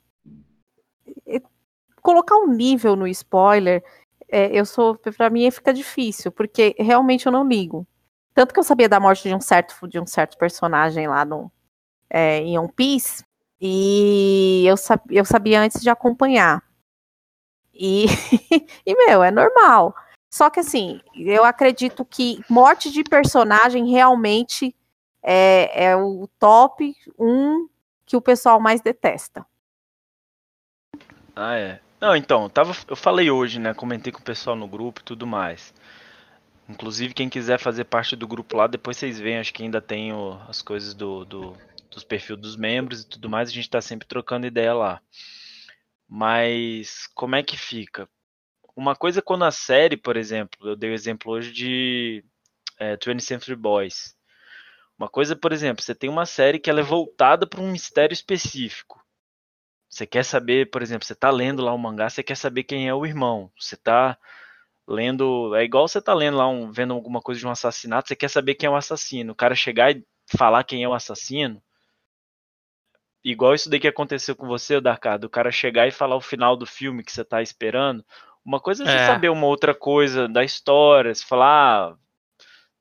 [2.01, 3.85] Colocar um nível no spoiler,
[4.31, 4.97] é, eu sou.
[4.97, 7.87] Pra mim fica difícil, porque realmente eu não ligo.
[8.35, 11.53] Tanto que eu sabia da morte de um certo, de um certo personagem lá no,
[12.09, 13.23] é, em One Piece,
[13.61, 16.63] e eu, sab, eu sabia antes de acompanhar.
[17.75, 18.07] E,
[18.87, 19.95] e, meu, é normal.
[20.33, 24.75] Só que assim, eu acredito que morte de personagem realmente
[25.23, 27.69] é, é o top 1
[28.07, 29.45] que o pessoal mais detesta.
[31.37, 31.81] Ah, é.
[32.01, 33.75] Não, então, tava, eu falei hoje, né?
[33.75, 35.75] Comentei com o pessoal no grupo e tudo mais.
[36.67, 40.15] Inclusive, quem quiser fazer parte do grupo lá, depois vocês veem, acho que ainda tem
[40.15, 41.59] o, as coisas do, do,
[41.91, 45.03] dos perfis dos membros e tudo mais, a gente tá sempre trocando ideia lá.
[46.09, 48.09] Mas como é que fica?
[48.75, 52.25] Uma coisa quando a série, por exemplo, eu dei o exemplo hoje de
[52.79, 54.17] é, 20th Century Boys.
[54.99, 58.15] Uma coisa, por exemplo, você tem uma série que ela é voltada para um mistério
[58.15, 59.03] específico.
[59.89, 62.89] Você quer saber, por exemplo, você está lendo lá um mangá, você quer saber quem
[62.89, 63.53] é o irmão.
[63.59, 64.19] Você está
[64.89, 68.17] lendo, é igual você está lendo lá um, vendo alguma coisa de um assassinato, você
[68.17, 69.33] quer saber quem é o assassino.
[69.33, 70.05] O cara chegar e
[70.35, 71.63] falar quem é o assassino,
[73.25, 76.57] igual isso daí que aconteceu com você, Darkado, o cara chegar e falar o final
[76.57, 78.05] do filme que você está esperando,
[78.45, 79.07] uma coisa é você é.
[79.07, 81.97] saber uma outra coisa da história, se falar, ah,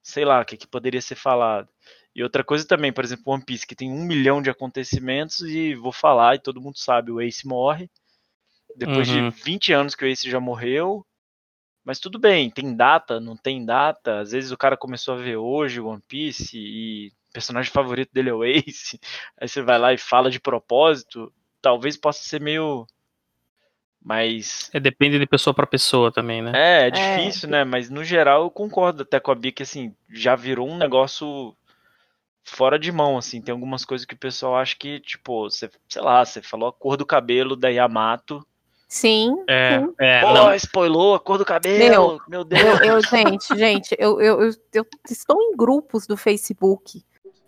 [0.02, 1.70] sei lá, o que, que poderia ser falado.
[2.16, 5.76] E outra coisa também, por exemplo, One Piece, que tem um milhão de acontecimentos e
[5.76, 7.90] vou falar e todo mundo sabe, o Ace morre.
[8.76, 9.30] Depois uhum.
[9.30, 11.06] de 20 anos que o Ace já morreu.
[11.84, 14.20] Mas tudo bem, tem data, não tem data.
[14.20, 18.12] Às vezes o cara começou a ver hoje o One Piece e o personagem favorito
[18.14, 19.00] dele é o Ace.
[19.40, 21.34] Aí você vai lá e fala de propósito.
[21.62, 22.86] Talvez possa ser meio
[24.04, 24.70] mas.
[24.74, 26.52] É, depende de pessoa para pessoa também, né?
[26.56, 26.92] É, é, é.
[26.92, 27.52] difícil, é.
[27.52, 27.64] né?
[27.64, 31.56] Mas no geral eu concordo até com a Bia que assim, já virou um negócio
[32.44, 33.42] fora de mão, assim.
[33.42, 36.74] Tem algumas coisas que o pessoal acha que, tipo, você, sei lá, você falou a
[36.74, 38.46] cor do cabelo da Yamato.
[38.88, 39.44] Sim.
[39.48, 39.94] É, sim.
[40.00, 40.54] é Pô, não.
[40.56, 41.80] spoilou a cor do cabelo.
[41.80, 42.82] Meu, meu Deus.
[42.82, 47.04] Eu, eu, gente, gente, eu, eu, eu, eu estou em grupos do Facebook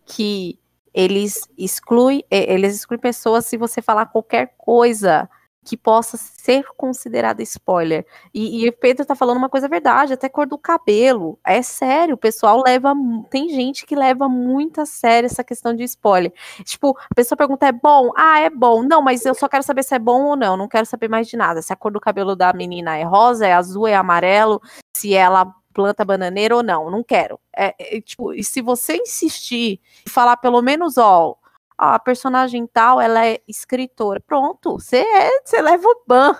[0.05, 0.59] que
[0.93, 5.27] eles excluem, eles excluem pessoas se você falar qualquer coisa
[5.63, 8.05] que possa ser considerada spoiler.
[8.33, 11.39] E, e, o Pedro tá falando uma coisa verdade, até cor do cabelo.
[11.45, 12.93] É sério, o pessoal leva.
[13.29, 16.33] Tem gente que leva muito a sério essa questão de spoiler.
[16.63, 18.11] Tipo, a pessoa pergunta: é bom?
[18.15, 18.83] Ah, é bom.
[18.83, 20.57] Não, mas eu só quero saber se é bom ou não.
[20.57, 21.61] Não quero saber mais de nada.
[21.61, 24.61] Se a cor do cabelo da menina é rosa, é azul, é amarelo,
[24.95, 26.89] se ela planta bananeira ou não.
[26.89, 27.39] Não quero.
[27.55, 31.35] É, é, tipo, e se você insistir e falar pelo menos, ó,
[31.83, 34.19] a personagem tal, ela é escritora.
[34.19, 36.35] Pronto, você é, você leva o ban.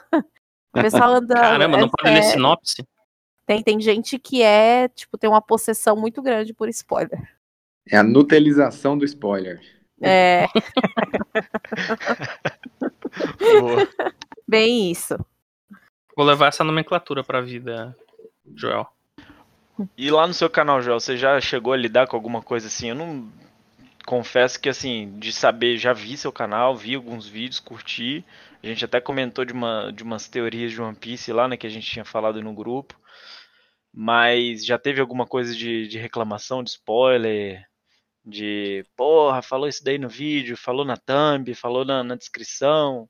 [0.74, 1.36] O pessoal anda.
[1.36, 2.88] Caramba, não é, pode ler sinopse?
[3.46, 7.22] Tem, tem gente que é, tipo, tem uma possessão muito grande por spoiler.
[7.90, 9.60] É a nutelização do spoiler.
[10.02, 10.48] É.
[14.48, 15.18] Bem isso.
[16.16, 17.96] Vou levar essa nomenclatura pra vida,
[18.56, 18.88] Joel.
[19.98, 22.90] E lá no seu canal, Joel, você já chegou a lidar com alguma coisa assim?
[22.90, 23.30] Eu não
[24.06, 28.26] confesso que assim, de saber, já vi seu canal, vi alguns vídeos, curti.
[28.62, 31.68] A gente até comentou de, uma, de umas teorias de One Piece lá, né, que
[31.68, 33.00] a gente tinha falado no grupo.
[33.94, 37.64] Mas já teve alguma coisa de, de reclamação, de spoiler?
[38.26, 43.08] De porra, falou isso daí no vídeo, falou na thumb, falou na, na descrição.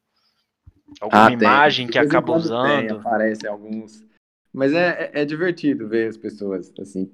[1.00, 3.00] Alguma Ah, imagem que acaba quando tem, usando.
[3.00, 4.04] aparece alguns.
[4.52, 7.12] Mas é, é, é divertido ver as pessoas assim.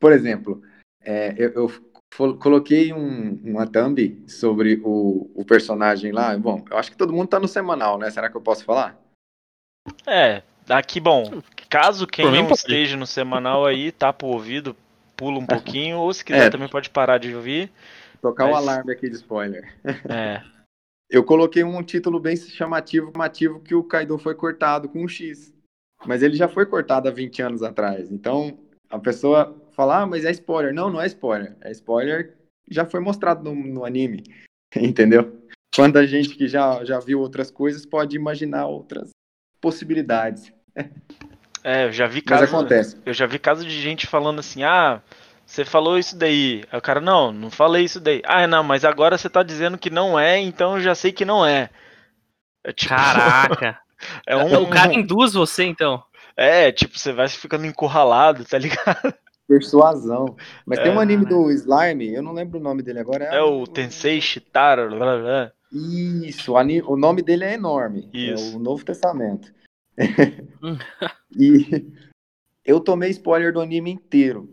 [0.00, 0.62] Por exemplo,
[1.00, 1.68] é, eu, eu
[2.14, 6.36] coloquei um, uma thumb sobre o, o personagem lá.
[6.38, 8.10] Bom, eu acho que todo mundo tá no semanal, né?
[8.10, 8.98] Será que eu posso falar?
[10.06, 12.54] É, aqui, bom, caso quem não pode.
[12.58, 14.74] esteja no semanal aí, tapa o ouvido,
[15.16, 16.50] pula um pouquinho, ou se quiser É.
[16.50, 17.70] também pode parar de ouvir.
[18.20, 19.74] Tocar o Mas- alarme aqui de spoiler.
[20.10, 20.42] É,
[21.10, 25.54] Eu coloquei um título bem chamativo, chamativo que o Kaido foi cortado com um X.
[26.04, 28.10] Mas ele já foi cortado há 20 anos atrás.
[28.10, 28.58] Então,
[28.90, 30.74] a pessoa fala, ah, mas é spoiler.
[30.74, 31.56] Não, não é spoiler.
[31.60, 32.34] É spoiler
[32.68, 34.24] já foi mostrado no, no anime.
[34.74, 35.40] Entendeu?
[35.74, 39.10] Quando a gente que já, já viu outras coisas pode imaginar outras
[39.60, 40.52] possibilidades.
[41.62, 42.54] é, eu já vi Mas casos.
[42.54, 42.96] acontece.
[43.04, 45.02] Eu já vi casos de gente falando assim, ah,
[45.44, 46.64] você falou isso daí.
[46.70, 48.22] Aí o cara, não, não falei isso daí.
[48.24, 51.24] Ah, não, mas agora você tá dizendo que não é, então eu já sei que
[51.24, 51.68] não é.
[52.64, 53.78] É tipo, Caraca.
[54.26, 54.62] é um.
[54.62, 56.02] O cara induz você, então.
[56.36, 59.14] É, tipo, você vai ficando encurralado, tá ligado?
[59.46, 60.36] Persuasão.
[60.64, 61.02] Mas tem um É.
[61.02, 63.24] anime do Slime, eu não lembro o nome dele agora.
[63.24, 65.52] É o Tensei Shitara, blá, blá, blá.
[65.72, 68.08] Isso, o, ani- o nome dele é enorme.
[68.12, 68.54] Isso.
[68.54, 69.52] É o Novo Testamento.
[71.36, 71.86] e
[72.64, 74.50] eu tomei spoiler do anime inteiro.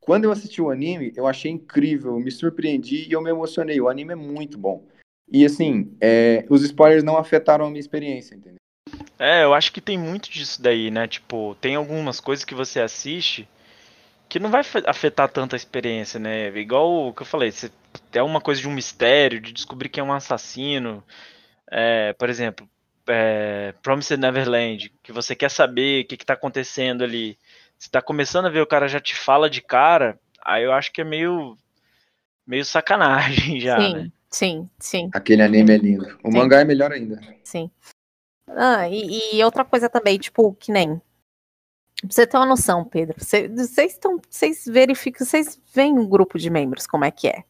[0.00, 3.80] Quando eu assisti o anime, eu achei incrível, eu me surpreendi e eu me emocionei.
[3.80, 4.86] O anime é muito bom.
[5.30, 8.56] E assim, é, os spoilers não afetaram a minha experiência, entendeu?
[9.18, 11.06] É, eu acho que tem muito disso daí, né?
[11.06, 13.46] Tipo, tem algumas coisas que você assiste
[14.28, 16.48] que não vai fe- afetar tanto a experiência, né?
[16.58, 17.70] Igual o que eu falei, você
[18.12, 21.02] é uma coisa de um mistério, de descobrir quem é um assassino.
[21.70, 22.68] É, por exemplo,
[23.06, 27.38] é, Promised Neverland, que você quer saber o que, que tá acontecendo ali.
[27.78, 30.92] Você tá começando a ver o cara já te fala de cara, aí eu acho
[30.92, 31.56] que é meio
[32.46, 34.10] meio sacanagem já, sim, né?
[34.30, 36.18] sim, sim, Aquele anime é lindo.
[36.22, 36.38] O Sim.
[36.38, 37.20] mangá é melhor ainda.
[37.44, 37.70] sim.
[38.50, 41.00] Ah, e, e outra coisa também, tipo, que nem.
[42.00, 43.16] Pra você ter uma noção, Pedro.
[43.24, 44.20] cê- Vocês estão.
[44.30, 47.42] Vocês verificam, vocês veem um grupo de membros, como é que é.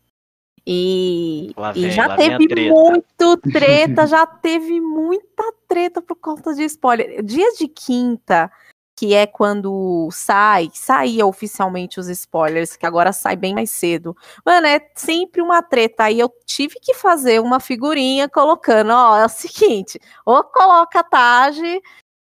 [0.67, 2.75] E, Lá e vem, já vem teve treta.
[2.75, 7.23] muito treta, já teve muita treta por conta de spoiler.
[7.23, 8.51] Dia de quinta,
[8.99, 14.15] que é quando sai, saía oficialmente os spoilers, que agora sai bem mais cedo.
[14.45, 16.05] Mano, é sempre uma treta.
[16.05, 21.05] Aí eu tive que fazer uma figurinha colocando, ó, é o seguinte, ou coloca a
[21.05, 21.81] Tage,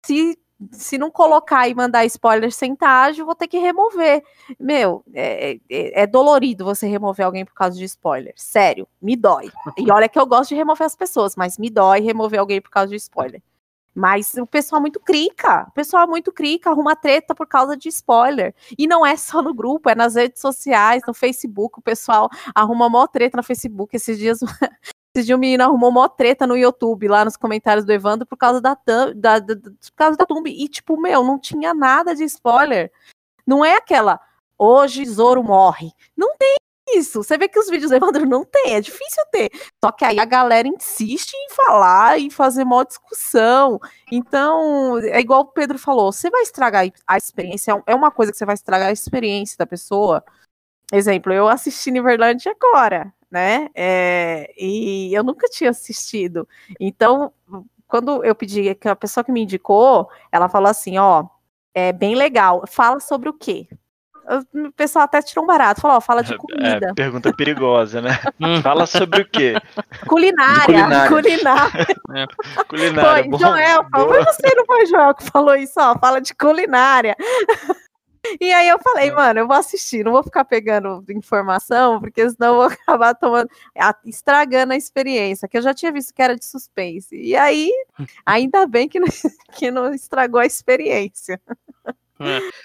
[0.04, 0.36] se,
[0.72, 2.76] se não colocar e mandar spoiler sem
[3.18, 4.24] eu vou ter que remover.
[4.60, 8.34] Meu, é, é- é dolorido você remover alguém por causa de spoiler.
[8.36, 9.50] Sério, me dói.
[9.78, 12.70] E olha que eu gosto de remover as pessoas, mas me dói remover alguém por
[12.70, 13.42] causa de spoiler.
[13.94, 15.66] Mas o pessoal é muito crica.
[15.68, 18.56] O pessoal é muito crica, arruma treta por causa de spoiler.
[18.78, 21.80] E não é só no grupo, é nas redes sociais, no Facebook.
[21.80, 23.96] O pessoal arruma mó treta no Facebook.
[23.96, 24.40] Esses dias,
[25.14, 28.38] esses dias o menino arrumou mó treta no YouTube, lá nos comentários do Evandro, por
[28.38, 30.26] causa da, da, da, por causa da.
[30.46, 32.92] E, tipo, meu, não tinha nada de spoiler.
[33.46, 34.20] Não é aquela,
[34.58, 35.92] hoje Zoro morre.
[36.16, 36.56] Não tem
[36.94, 37.24] isso.
[37.24, 39.50] Você vê que os vídeos do Evandro não tem, é difícil ter.
[39.84, 43.80] Só que aí a galera insiste em falar e fazer mó discussão.
[44.10, 48.38] Então, é igual o Pedro falou, você vai estragar a experiência, é uma coisa que
[48.38, 50.24] você vai estragar a experiência da pessoa.
[50.94, 53.70] Exemplo, eu assisti Neverland agora, né?
[53.74, 56.48] É, e eu nunca tinha assistido.
[56.80, 57.32] Então,
[57.88, 61.26] quando eu pedi que a pessoa que me indicou, ela falou assim, ó,
[61.74, 62.64] é bem legal.
[62.68, 63.68] Fala sobre o quê?
[64.64, 66.90] O pessoal até tirou um barato, falou, ó, fala de comida.
[66.90, 68.20] É, pergunta perigosa, né?
[68.40, 68.62] Hum.
[68.62, 69.56] Fala sobre o quê?
[70.08, 71.10] Culinária, culinária.
[71.10, 71.88] culinária.
[72.68, 73.24] Culinária.
[73.24, 74.24] Foi, bom, Joel, falou, boa.
[74.24, 77.16] mas você não foi Joel que falou isso, ó, fala de culinária.
[78.40, 79.14] E aí eu falei, É.
[79.14, 83.50] mano, eu vou assistir, não vou ficar pegando informação, porque senão eu vou acabar tomando,
[84.06, 87.16] estragando a experiência, que eu já tinha visto que era de suspense.
[87.16, 87.72] E aí,
[88.26, 89.08] ainda bem que não,
[89.58, 91.42] que não estragou a experiência.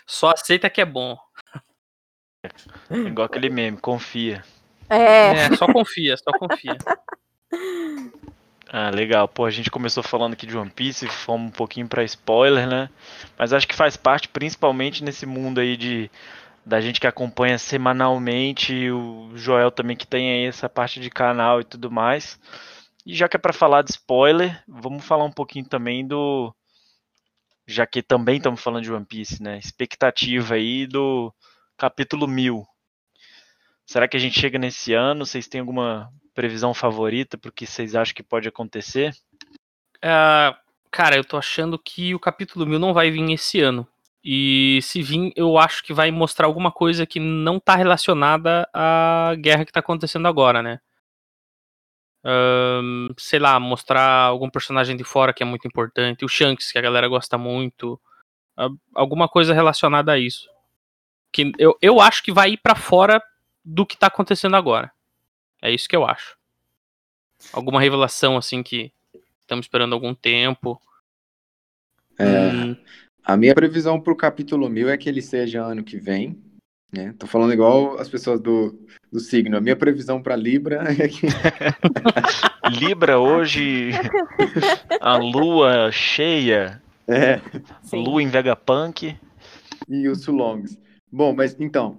[0.07, 1.17] Só aceita que é bom.
[2.91, 4.45] Igual aquele meme, confia.
[4.89, 6.77] É, É, só confia, só confia.
[8.69, 9.29] Ah, legal.
[9.29, 12.91] Pô, a gente começou falando aqui de One Piece, fomos um pouquinho pra spoiler, né?
[13.39, 16.11] Mas acho que faz parte principalmente nesse mundo aí de
[16.65, 21.61] da gente que acompanha semanalmente, o Joel também que tem aí essa parte de canal
[21.61, 22.41] e tudo mais.
[23.07, 26.53] E já que é pra falar de spoiler, vamos falar um pouquinho também do
[27.69, 29.59] já que também estamos falando de One Piece, né?
[29.59, 31.33] Expectativa aí do
[31.77, 32.67] capítulo 1000.
[33.87, 35.25] Será que a gente chega nesse ano?
[35.25, 39.15] Vocês têm alguma previsão favorita pro que vocês acham que pode acontecer?
[40.03, 40.55] Ah,
[40.91, 43.89] cara, eu tô achando que o capítulo 1000 não vai vir esse ano.
[44.23, 49.35] E se vir, eu acho que vai mostrar alguma coisa que não tá relacionada à
[49.39, 50.79] guerra que tá acontecendo agora, né?
[53.17, 56.83] Sei lá, mostrar algum personagem de fora que é muito importante, o Shanks, que a
[56.83, 58.01] galera gosta muito,
[58.95, 60.49] alguma coisa relacionada a isso.
[61.33, 63.23] Que eu, eu acho que vai ir para fora
[63.65, 64.93] do que tá acontecendo agora.
[65.63, 66.37] É isso que eu acho.
[67.53, 68.93] Alguma revelação assim que
[69.41, 70.81] estamos esperando algum tempo.
[72.19, 72.77] É, hum.
[73.23, 76.41] A minha previsão para o capítulo 1000 é que ele seja ano que vem.
[76.93, 77.15] Né?
[77.19, 78.79] Tô falando igual as pessoas do,
[79.13, 79.57] do signo.
[79.57, 81.27] A minha previsão para Libra é que.
[82.79, 83.91] Libra hoje,
[85.01, 86.83] a lua cheia.
[87.09, 87.41] É.
[87.93, 89.17] Lua em Vegapunk.
[89.89, 90.79] E os Sulongs.
[91.11, 91.99] Bom, mas então,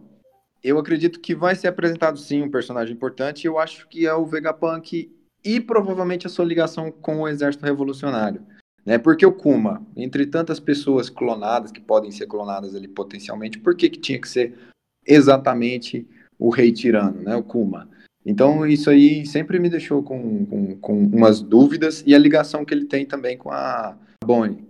[0.63, 3.45] eu acredito que vai ser apresentado sim um personagem importante.
[3.45, 5.11] Eu acho que é o Vegapunk
[5.43, 8.45] e provavelmente a sua ligação com o Exército Revolucionário.
[8.85, 8.97] Né?
[8.97, 13.89] Porque o Kuma, entre tantas pessoas clonadas, que podem ser clonadas ali potencialmente, por que,
[13.89, 14.57] que tinha que ser
[15.05, 16.07] exatamente
[16.39, 17.35] o rei tirano, né?
[17.35, 17.89] o Kuma?
[18.25, 22.73] Então, isso aí sempre me deixou com, com, com umas dúvidas e a ligação que
[22.73, 24.67] ele tem também com a Bonnie.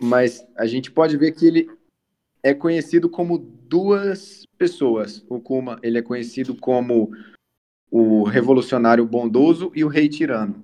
[0.00, 1.70] Mas a gente pode ver que ele
[2.46, 5.24] é conhecido como duas pessoas.
[5.28, 7.10] O Kuma, ele é conhecido como
[7.90, 10.62] o revolucionário bondoso e o rei tirano.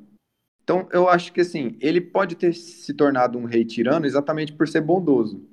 [0.62, 4.68] Então, eu acho que assim, ele pode ter se tornado um rei tirano exatamente por
[4.68, 5.44] ser bondoso,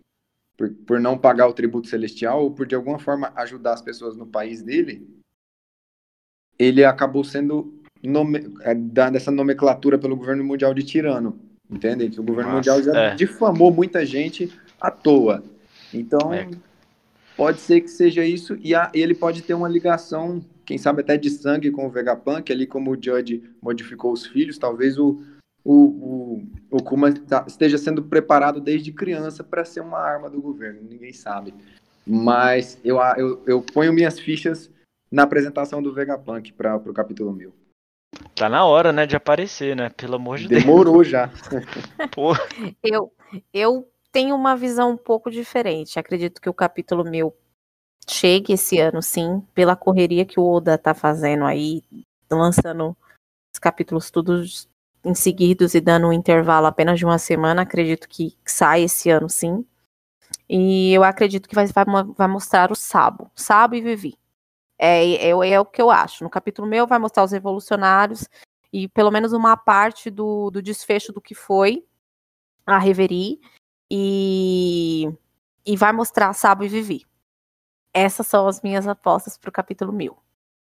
[0.55, 4.15] por, por não pagar o tributo celestial ou por de alguma forma ajudar as pessoas
[4.15, 5.09] no país dele.
[6.59, 7.73] Ele acabou sendo
[8.03, 12.19] nome, é, dada essa nomenclatura pelo governo mundial de tirano, entende?
[12.19, 13.15] O governo Nossa, mundial já é.
[13.15, 15.43] difamou muita gente à toa.
[15.93, 16.49] Então, é.
[17.35, 21.17] pode ser que seja isso e a, ele pode ter uma ligação quem sabe até
[21.17, 25.19] de sangue com o Vegapunk, ali como o Judge modificou os filhos, talvez o,
[25.65, 30.39] o, o, o Kuma tá, esteja sendo preparado desde criança para ser uma arma do
[30.39, 31.55] governo, ninguém sabe.
[32.05, 34.69] Mas eu, eu, eu ponho minhas fichas
[35.11, 37.51] na apresentação do Vegapunk para o capítulo 1000.
[38.35, 39.89] Tá na hora, né, de aparecer, né?
[39.89, 41.07] Pelo amor de Demorou Deus.
[41.07, 41.31] já.
[42.13, 42.41] Porra.
[42.83, 43.11] Eu,
[43.51, 45.99] eu tenho uma visão um pouco diferente.
[45.99, 47.33] Acredito que o capítulo 1000
[48.09, 51.83] chegue esse ano, sim, pela correria que o Oda tá fazendo aí,
[52.29, 52.97] lançando
[53.53, 54.67] os capítulos todos
[55.03, 59.29] em seguidos e dando um intervalo apenas de uma semana, acredito que sai esse ano,
[59.29, 59.65] sim.
[60.47, 61.85] E eu acredito que vai, vai,
[62.17, 64.17] vai mostrar o Sabo, Sabo e Vivi.
[64.77, 66.23] É, é, é, o que eu acho.
[66.23, 68.27] No capítulo meu vai mostrar os revolucionários
[68.71, 71.85] e pelo menos uma parte do, do desfecho do que foi
[72.65, 73.39] a Reverie
[73.89, 75.09] e,
[75.65, 77.05] e vai mostrar Sabo e Vivi.
[77.93, 80.17] Essas são as minhas apostas para o capítulo 1000.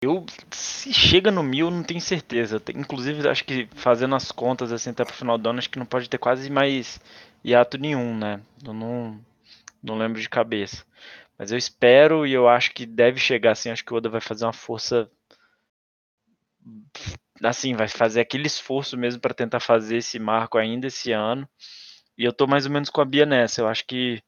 [0.03, 2.61] Eu, se chega no mil, não tenho certeza.
[2.75, 5.87] Inclusive, acho que fazendo as contas assim até pro final do ano, acho que não
[5.87, 7.01] pode ter quase mais
[7.43, 8.41] hiato nenhum, né?
[8.63, 9.19] Eu não,
[9.83, 10.85] não lembro de cabeça.
[11.39, 13.71] Mas eu espero e eu acho que deve chegar assim.
[13.71, 15.11] Acho que o Oda vai fazer uma força.
[17.43, 21.49] Assim, vai fazer aquele esforço mesmo para tentar fazer esse marco ainda esse ano.
[22.17, 23.61] E eu tô mais ou menos com a Bia nessa.
[23.61, 24.23] Eu acho que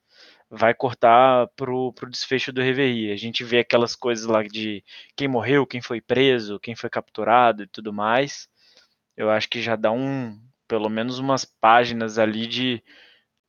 [0.50, 3.12] vai cortar pro, pro desfecho do Reverie.
[3.12, 4.82] A gente vê aquelas coisas lá de
[5.16, 8.48] quem morreu, quem foi preso, quem foi capturado e tudo mais.
[9.16, 12.82] Eu acho que já dá um, pelo menos umas páginas ali de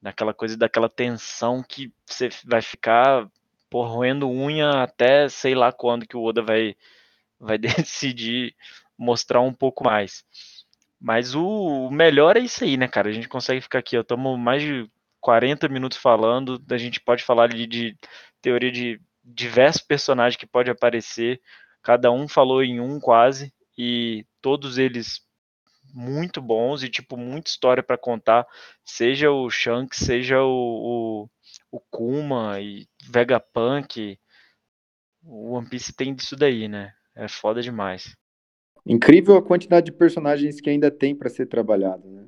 [0.02, 3.28] daquela coisa daquela tensão que você vai ficar
[3.70, 6.76] por roendo unha até sei lá quando que o Oda vai
[7.40, 8.56] vai decidir
[8.98, 10.26] mostrar um pouco mais.
[11.00, 13.10] Mas o melhor é isso aí, né, cara?
[13.10, 14.90] A gente consegue ficar aqui, ó, estamos mais de
[15.22, 17.96] 40 minutos falando, a gente pode falar ali de
[18.42, 21.42] teoria de diversos personagens que pode aparecer,
[21.84, 25.22] cada um falou em um quase, e todos eles
[25.94, 28.46] muito bons e tipo muita história para contar,
[28.84, 31.30] seja o Shanks, seja o, o,
[31.72, 34.20] o Kuma e Vegapunk,
[35.24, 36.94] o One Piece tem disso daí, né?
[37.16, 38.16] É foda demais.
[38.88, 42.26] Incrível a quantidade de personagens que ainda tem para ser trabalhado, né?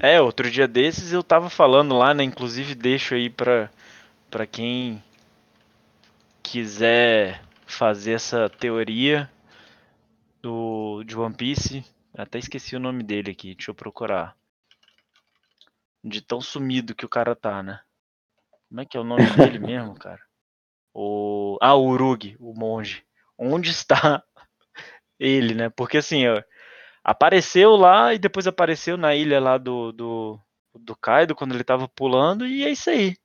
[0.00, 2.22] É, outro dia desses eu tava falando lá, né?
[2.22, 3.68] Inclusive deixo aí pra,
[4.30, 5.02] pra quem
[6.42, 9.30] quiser fazer essa teoria
[10.40, 11.84] do de One Piece.
[12.14, 14.34] Até esqueci o nome dele aqui, deixa eu procurar.
[16.02, 17.80] De tão sumido que o cara tá, né?
[18.68, 20.20] Como é que é o nome dele mesmo, cara?
[21.00, 23.04] O ah, o Urug, o monge.
[23.38, 24.24] Onde está
[25.18, 25.68] ele, né?
[25.70, 26.42] Porque assim, ó,
[27.02, 30.40] apareceu lá e depois apareceu na ilha lá do, do,
[30.74, 33.16] do Kaido quando ele tava pulando e é isso aí.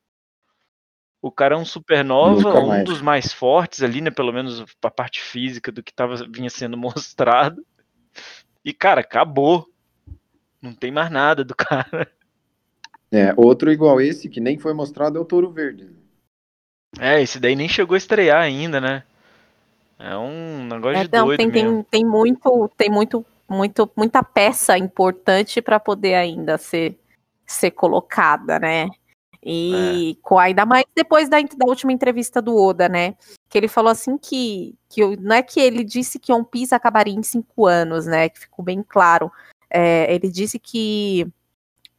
[1.21, 4.11] O cara é um supernova, um dos mais fortes ali, né?
[4.11, 7.65] Pelo menos a parte física do que tava, vinha sendo mostrado.
[8.63, 9.65] E, cara, acabou.
[10.61, 12.11] Não tem mais nada do cara.
[13.09, 15.89] É, outro igual esse, que nem foi mostrado, é o Touro Verde.
[16.99, 19.03] É, esse daí nem chegou a estrear ainda, né?
[19.99, 24.23] É um negócio É, de não, doido tem, tem, tem muito, tem muito, muito, muita
[24.23, 26.97] peça importante para poder ainda ser,
[27.45, 28.89] ser colocada, né?
[29.45, 33.15] E com, ainda mais depois da, da última entrevista do Oda, né?
[33.49, 37.13] Que ele falou assim que, que não é que ele disse que One Piece acabaria
[37.13, 38.29] em cinco anos, né?
[38.29, 39.29] Que ficou bem claro.
[39.69, 41.27] É, ele disse que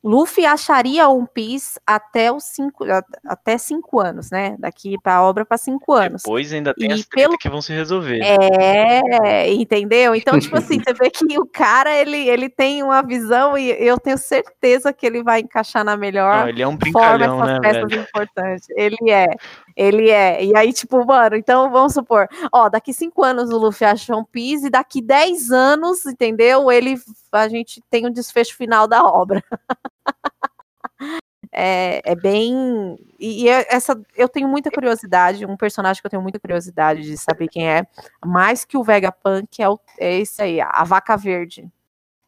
[0.04, 2.84] Luffy acharia One Piece até os cinco,
[3.26, 4.54] até cinco anos, né?
[4.58, 6.22] Daqui para a obra para cinco anos.
[6.22, 8.20] Depois ainda tem E as pelo- que vão se resolver.
[8.22, 10.14] É, entendeu?
[10.14, 13.98] Então, tipo assim, você vê que o cara, ele, ele tem uma visão e eu
[13.98, 16.78] tenho certeza que ele vai encaixar na melhor Não, ele é um forma
[17.18, 18.02] brincalhão, essas né, peças velho?
[18.02, 18.66] importantes.
[18.76, 19.26] Ele é,
[19.74, 20.44] ele é.
[20.44, 24.26] E aí, tipo, mano, então vamos supor, ó, daqui cinco anos o Luffy acha One
[24.30, 26.70] Piece e daqui dez anos, entendeu?
[26.70, 26.96] Ele,
[27.42, 29.42] a gente tem o desfecho final da obra.
[31.56, 32.98] É, é bem.
[33.16, 37.02] E, e é- essa eu tenho muita curiosidade, um personagem que eu tenho muita curiosidade
[37.02, 37.86] de saber quem é,
[38.24, 41.70] mais que o Vegapunk, é, o, é esse aí, a vaca verde.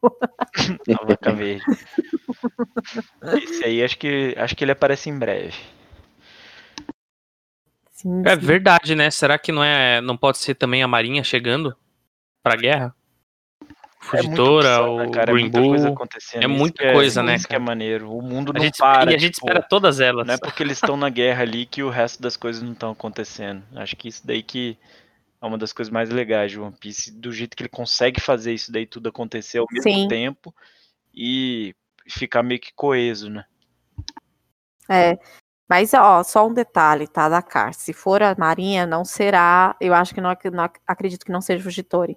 [1.00, 1.64] A vaca verde.
[3.42, 5.52] Esse aí acho que acho que ele aparece em breve.
[7.90, 8.46] Sim, É sim.
[8.46, 9.10] verdade, né?
[9.10, 11.76] Será que não é, não pode ser também a Marinha chegando
[12.44, 12.94] pra guerra?
[13.98, 15.30] É muita Fugitora, opção, né, o cara?
[15.30, 16.42] É Green muita coisa acontecendo.
[16.42, 18.12] é Isso muita que coisa, né, Isso que é maneiro.
[18.12, 19.10] O mundo A não gente, para.
[19.10, 20.26] e a gente tipo, espera todas elas.
[20.26, 22.90] Não é porque eles estão na guerra ali que o resto das coisas não estão
[22.92, 23.64] acontecendo.
[23.74, 24.78] Acho que isso daí que
[25.42, 28.52] é uma das coisas mais legais de One Piece, do jeito que ele consegue fazer
[28.54, 30.08] isso daí tudo acontecer ao mesmo Sim.
[30.08, 30.54] tempo
[31.14, 31.74] e
[32.08, 33.44] ficar meio que coeso, né?
[34.88, 35.18] É.
[35.68, 37.74] Mas, ó, só um detalhe, tá, Dakar?
[37.74, 39.74] Se for a Marinha, não será.
[39.80, 42.16] Eu acho que não, não ac- acredito que não seja o Fugitori.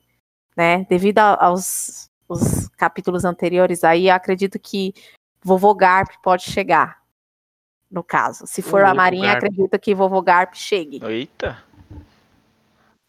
[0.55, 0.85] Né?
[0.89, 4.93] Devido a- aos os capítulos anteriores aí, eu acredito que
[5.43, 6.99] Vovô Garp pode chegar.
[7.89, 8.45] No caso.
[8.45, 9.37] Se for a Marinha, Garp.
[9.45, 10.99] acredito que Vovô Garp chegue.
[11.03, 11.57] Eita!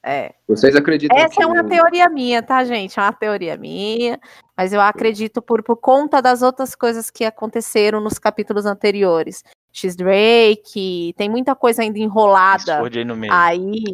[0.02, 0.32] É.
[0.48, 2.98] Vocês acreditam Essa que é uma teoria minha, tá, gente?
[2.98, 4.18] É uma teoria minha.
[4.56, 9.44] Mas eu acredito por, por conta das outras coisas que aconteceram nos capítulos anteriores.
[9.70, 13.32] X-Drake, tem muita coisa ainda enrolada aí no meio.
[13.32, 13.84] aí.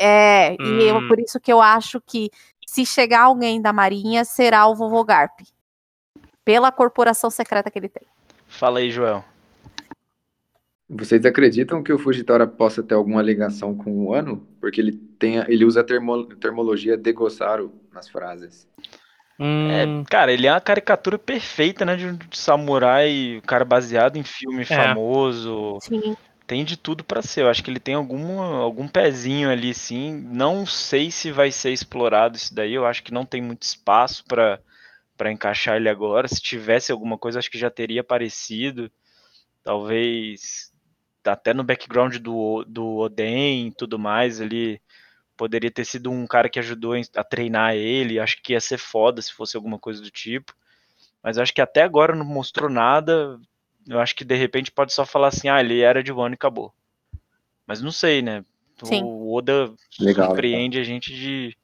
[0.00, 1.08] É, e eu, Hum.
[1.08, 2.30] por isso que eu acho que
[2.70, 5.40] se chegar alguém da Marinha, será o Vovô Garp.
[6.44, 8.06] Pela corporação secreta que ele tem.
[8.46, 9.24] Fala aí, Joel.
[10.86, 14.46] Vocês acreditam que o Fujitora possa ter alguma ligação com o ano?
[14.60, 18.68] Porque ele, tem, ele usa a termo- termologia de Gossaru nas frases.
[19.40, 21.96] Hum, É, cara, ele é uma caricatura perfeita, né?
[21.96, 25.78] De um samurai, o cara baseado em filme famoso.
[25.80, 26.14] Sim.
[26.48, 27.42] Tem de tudo pra ser.
[27.42, 30.12] Eu acho que ele tem algum, algum pezinho ali, sim.
[30.32, 32.74] Não sei se vai ser explorado isso daí.
[32.74, 34.58] Eu acho que não tem muito espaço pra
[35.18, 36.28] para encaixar ele agora.
[36.28, 38.90] Se tivesse alguma coisa, acho que já teria aparecido.
[39.64, 40.72] Talvez
[41.26, 44.80] até no background do, do Oden e tudo mais ali.
[45.36, 48.20] Poderia ter sido um cara que ajudou a treinar ele.
[48.20, 50.54] Acho que ia ser foda se fosse alguma coisa do tipo.
[51.22, 53.38] Mas acho que até agora não mostrou nada.
[53.88, 56.36] Eu acho que de repente pode só falar assim, ah, ele era de Wano e
[56.36, 56.74] acabou.
[57.66, 58.44] Mas não sei, né?
[58.84, 59.02] Sim.
[59.02, 61.56] O Oda Legal, surpreende a gente de,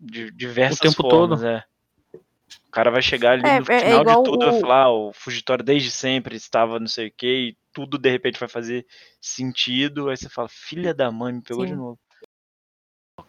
[0.00, 1.48] de diversas O tempo formas, todo.
[1.48, 1.64] é.
[2.66, 4.56] O cara vai chegar ali É, no é- é final igual de tudo e vai
[4.58, 8.10] o- falar, ah, o Fugitório desde sempre estava não sei o que, e tudo de
[8.10, 8.86] repente vai fazer
[9.20, 10.08] sentido.
[10.08, 11.72] Aí você fala, filha da mãe, me pegou Sim.
[11.72, 11.98] de novo.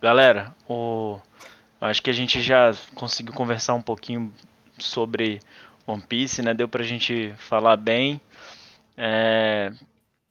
[0.01, 1.19] Galera, o...
[1.81, 4.33] acho que a gente já conseguiu conversar um pouquinho
[4.77, 5.41] sobre
[5.91, 6.53] One Piece, né?
[6.53, 8.21] Deu pra gente falar bem.
[8.97, 9.71] É,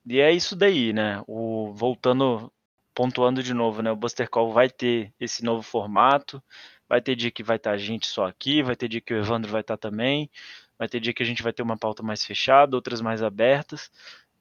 [0.06, 1.22] E é isso daí, né?
[1.26, 1.72] O...
[1.74, 2.52] Voltando,
[2.94, 3.90] pontuando de novo, né?
[3.92, 6.42] O Buster Call vai ter esse novo formato.
[6.88, 9.18] Vai ter dia que vai estar a gente só aqui, vai ter dia que o
[9.18, 10.30] Evandro vai estar também.
[10.78, 13.90] Vai ter dia que a gente vai ter uma pauta mais fechada, outras mais abertas.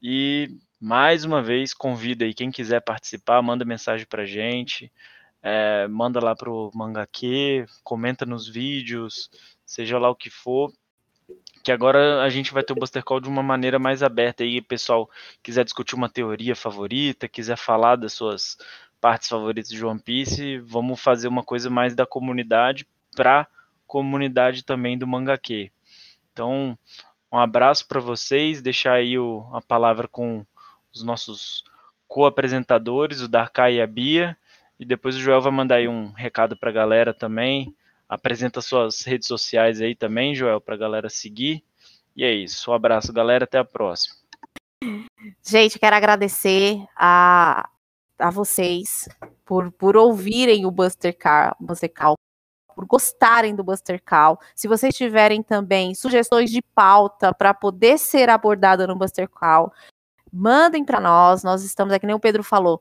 [0.01, 4.91] E mais uma vez, convido aí quem quiser participar, manda mensagem pra gente.
[5.41, 9.29] É, manda lá pro Mangaque, comenta nos vídeos,
[9.65, 10.71] seja lá o que for.
[11.63, 14.61] Que agora a gente vai ter o Buster Call de uma maneira mais aberta aí,
[14.61, 15.09] pessoal
[15.43, 18.57] quiser discutir uma teoria favorita, quiser falar das suas
[18.99, 23.47] partes favoritas de One Piece, vamos fazer uma coisa mais da comunidade para
[23.85, 25.71] comunidade também do Mangaque.
[26.31, 26.77] Então,
[27.31, 30.45] um abraço para vocês, deixar aí o, a palavra com
[30.93, 31.63] os nossos
[32.07, 34.37] co-apresentadores, o Darkai e a Bia,
[34.79, 37.75] e depois o Joel vai mandar aí um recado para a galera também.
[38.09, 41.63] Apresenta suas redes sociais aí também, Joel, para a galera seguir.
[42.15, 42.71] E é isso.
[42.71, 43.43] Um abraço, galera.
[43.43, 44.15] Até a próxima.
[45.45, 47.69] Gente, quero agradecer a,
[48.17, 49.09] a vocês
[49.43, 51.55] por, por ouvirem o Buster Car,
[51.95, 52.15] Call
[52.77, 54.39] por gostarem do Buster Call.
[54.55, 59.73] Se vocês tiverem também sugestões de pauta para poder ser abordada no Buster Call,
[60.31, 61.43] mandem para nós.
[61.43, 62.79] Nós estamos aqui, nem o Pedro falou,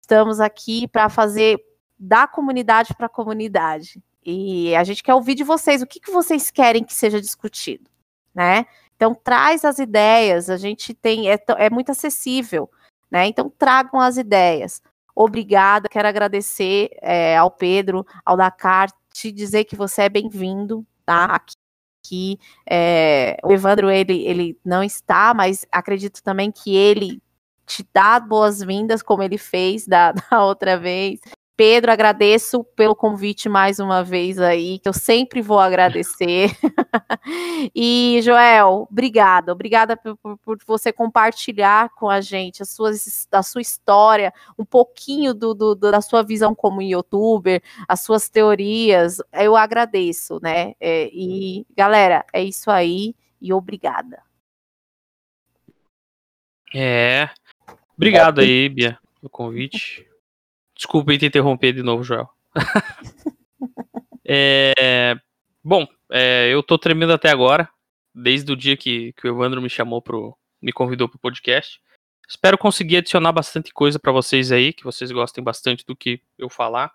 [0.00, 1.64] estamos aqui para fazer
[1.96, 4.02] da comunidade para a comunidade.
[4.28, 7.88] E a gente quer ouvir de vocês o que, que vocês querem que seja discutido,
[8.34, 8.66] né?
[8.96, 12.68] Então traz as ideias, a gente tem é, é muito acessível,
[13.08, 13.26] né?
[13.26, 14.82] Então tragam as ideias.
[15.14, 21.26] Obrigada, quero agradecer é, ao Pedro, ao Dakar, te dizer que você é bem-vindo, tá?
[21.26, 21.54] Aqui,
[22.04, 27.22] aqui é, o Evandro ele, ele não está, mas acredito também que ele
[27.64, 31.20] te dá boas-vindas, como ele fez da, da outra vez.
[31.56, 36.50] Pedro, agradeço pelo convite mais uma vez aí, que eu sempre vou agradecer.
[37.74, 39.52] e, Joel, obrigada.
[39.52, 42.90] Obrigada por, por, você compartilhar com a gente a sua,
[43.32, 49.22] a sua história, um pouquinho do, do, da sua visão como youtuber, as suas teorias.
[49.32, 50.74] Eu agradeço, né?
[50.78, 53.14] É, e, galera, é isso aí.
[53.40, 54.22] E obrigada.
[56.74, 57.30] É.
[57.96, 60.06] Obrigado aí, Bia, pelo convite.
[60.76, 62.28] Desculpa te interromper de novo, Joel.
[64.24, 65.16] é,
[65.64, 67.68] bom, é, eu tô tremendo até agora,
[68.14, 70.36] desde o dia que, que o Evandro me chamou pro.
[70.60, 71.80] me convidou pro podcast.
[72.28, 76.50] Espero conseguir adicionar bastante coisa para vocês aí, que vocês gostem bastante do que eu
[76.50, 76.92] falar.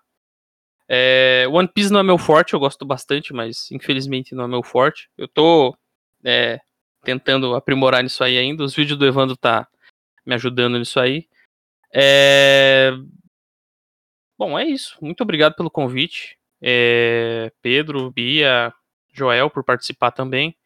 [0.88, 4.62] É, One Piece não é meu forte, eu gosto bastante, mas infelizmente não é meu
[4.62, 5.08] forte.
[5.16, 5.76] Eu tô
[6.22, 6.60] é,
[7.02, 8.62] tentando aprimorar nisso aí ainda.
[8.62, 9.66] Os vídeos do Evandro tá
[10.24, 11.26] me ajudando nisso aí.
[11.92, 12.92] É,
[14.42, 14.96] Bom, é isso.
[15.00, 16.36] Muito obrigado pelo convite.
[16.60, 18.74] É, Pedro, Bia,
[19.12, 20.56] Joel por participar também.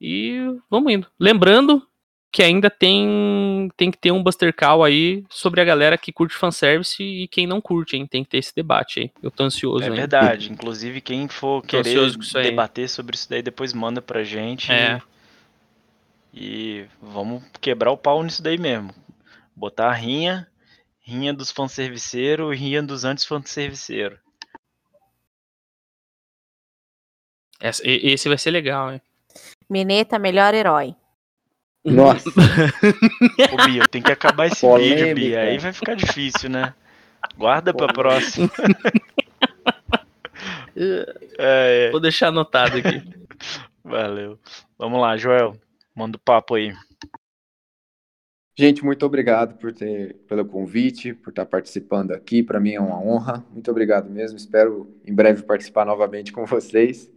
[0.00, 0.38] E
[0.70, 1.08] vamos indo.
[1.18, 1.84] Lembrando
[2.30, 6.36] que ainda tem tem que ter um Buster Call aí sobre a galera que curte
[6.36, 8.06] fanservice e quem não curte, hein?
[8.06, 9.10] Tem que ter esse debate aí.
[9.20, 9.82] Eu tô ansioso.
[9.82, 10.52] É verdade.
[10.52, 12.12] Inclusive, quem for tô querer
[12.44, 14.70] debater sobre isso daí, depois manda pra gente.
[14.70, 15.02] É.
[16.32, 18.94] E, e vamos quebrar o pau nisso daí mesmo.
[19.56, 20.46] Botar a rinha
[21.08, 24.18] Rinha dos fanserviceiros e rinha dos antes-fanserviceiros.
[27.82, 29.00] Esse vai ser legal, hein?
[29.70, 30.94] Mineta, melhor herói.
[31.82, 32.28] Nossa.
[32.28, 34.96] Ô, Bia, tem que acabar esse Polêmica.
[34.96, 35.40] vídeo, Bia.
[35.40, 36.74] Aí vai ficar difícil, né?
[37.38, 38.50] Guarda pra próxima.
[40.76, 41.90] é, é.
[41.90, 43.02] Vou deixar anotado aqui.
[43.82, 44.38] Valeu.
[44.76, 45.58] Vamos lá, Joel.
[45.96, 46.76] Manda o papo aí.
[48.60, 52.42] Gente, muito obrigado por ter, pelo convite, por estar participando aqui.
[52.42, 53.46] Para mim é uma honra.
[53.52, 54.36] Muito obrigado mesmo.
[54.36, 57.08] Espero em breve participar novamente com vocês.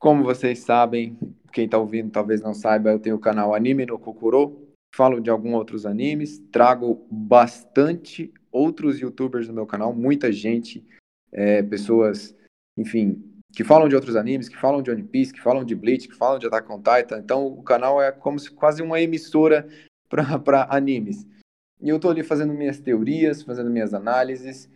[0.00, 1.16] Como vocês sabem,
[1.52, 4.66] quem está ouvindo talvez não saiba, eu tenho o canal Anime no Kokoro.
[4.92, 6.40] Falo de alguns outros animes.
[6.50, 9.94] Trago bastante outros youtubers no meu canal.
[9.94, 10.84] Muita gente,
[11.30, 12.34] é, pessoas,
[12.76, 13.22] enfim,
[13.54, 16.16] que falam de outros animes, que falam de One Piece, que falam de Bleach, que
[16.16, 17.18] falam de Attack on Titan.
[17.18, 19.68] Então o canal é como se quase uma emissora
[20.12, 21.26] para animes.
[21.80, 24.68] E eu estou ali fazendo minhas teorias, fazendo minhas análises.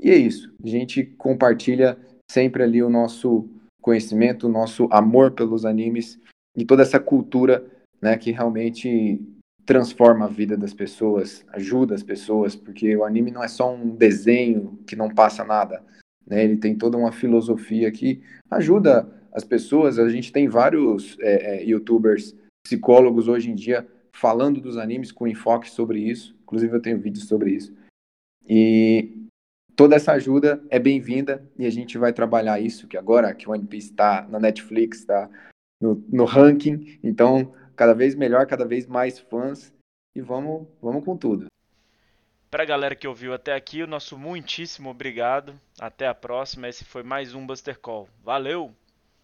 [0.00, 0.52] E é isso.
[0.64, 1.98] A gente compartilha
[2.30, 3.48] sempre ali o nosso
[3.80, 6.18] conhecimento, o nosso amor pelos animes
[6.56, 7.64] e toda essa cultura
[8.00, 9.20] né, que realmente
[9.64, 13.94] transforma a vida das pessoas, ajuda as pessoas, porque o anime não é só um
[13.94, 15.84] desenho que não passa nada.
[16.26, 16.42] Né?
[16.42, 18.20] Ele tem toda uma filosofia que
[18.50, 19.98] ajuda as pessoas.
[19.98, 25.26] A gente tem vários é, é, youtubers, psicólogos hoje em dia falando dos animes com
[25.26, 26.36] enfoque sobre isso.
[26.42, 27.74] Inclusive, eu tenho vídeos sobre isso.
[28.46, 29.26] E
[29.74, 33.52] toda essa ajuda é bem-vinda e a gente vai trabalhar isso, que agora que o
[33.52, 35.30] One Piece está na Netflix, está
[35.80, 39.72] no, no, ranking, então cada vez melhor, cada vez mais fãs
[40.14, 41.46] e vamos, vamos com tudo.
[42.50, 45.58] Para a galera que ouviu até aqui, o nosso muitíssimo obrigado.
[45.80, 46.68] Até a próxima.
[46.68, 48.06] Esse foi mais um Buster Call.
[48.22, 48.74] Valeu!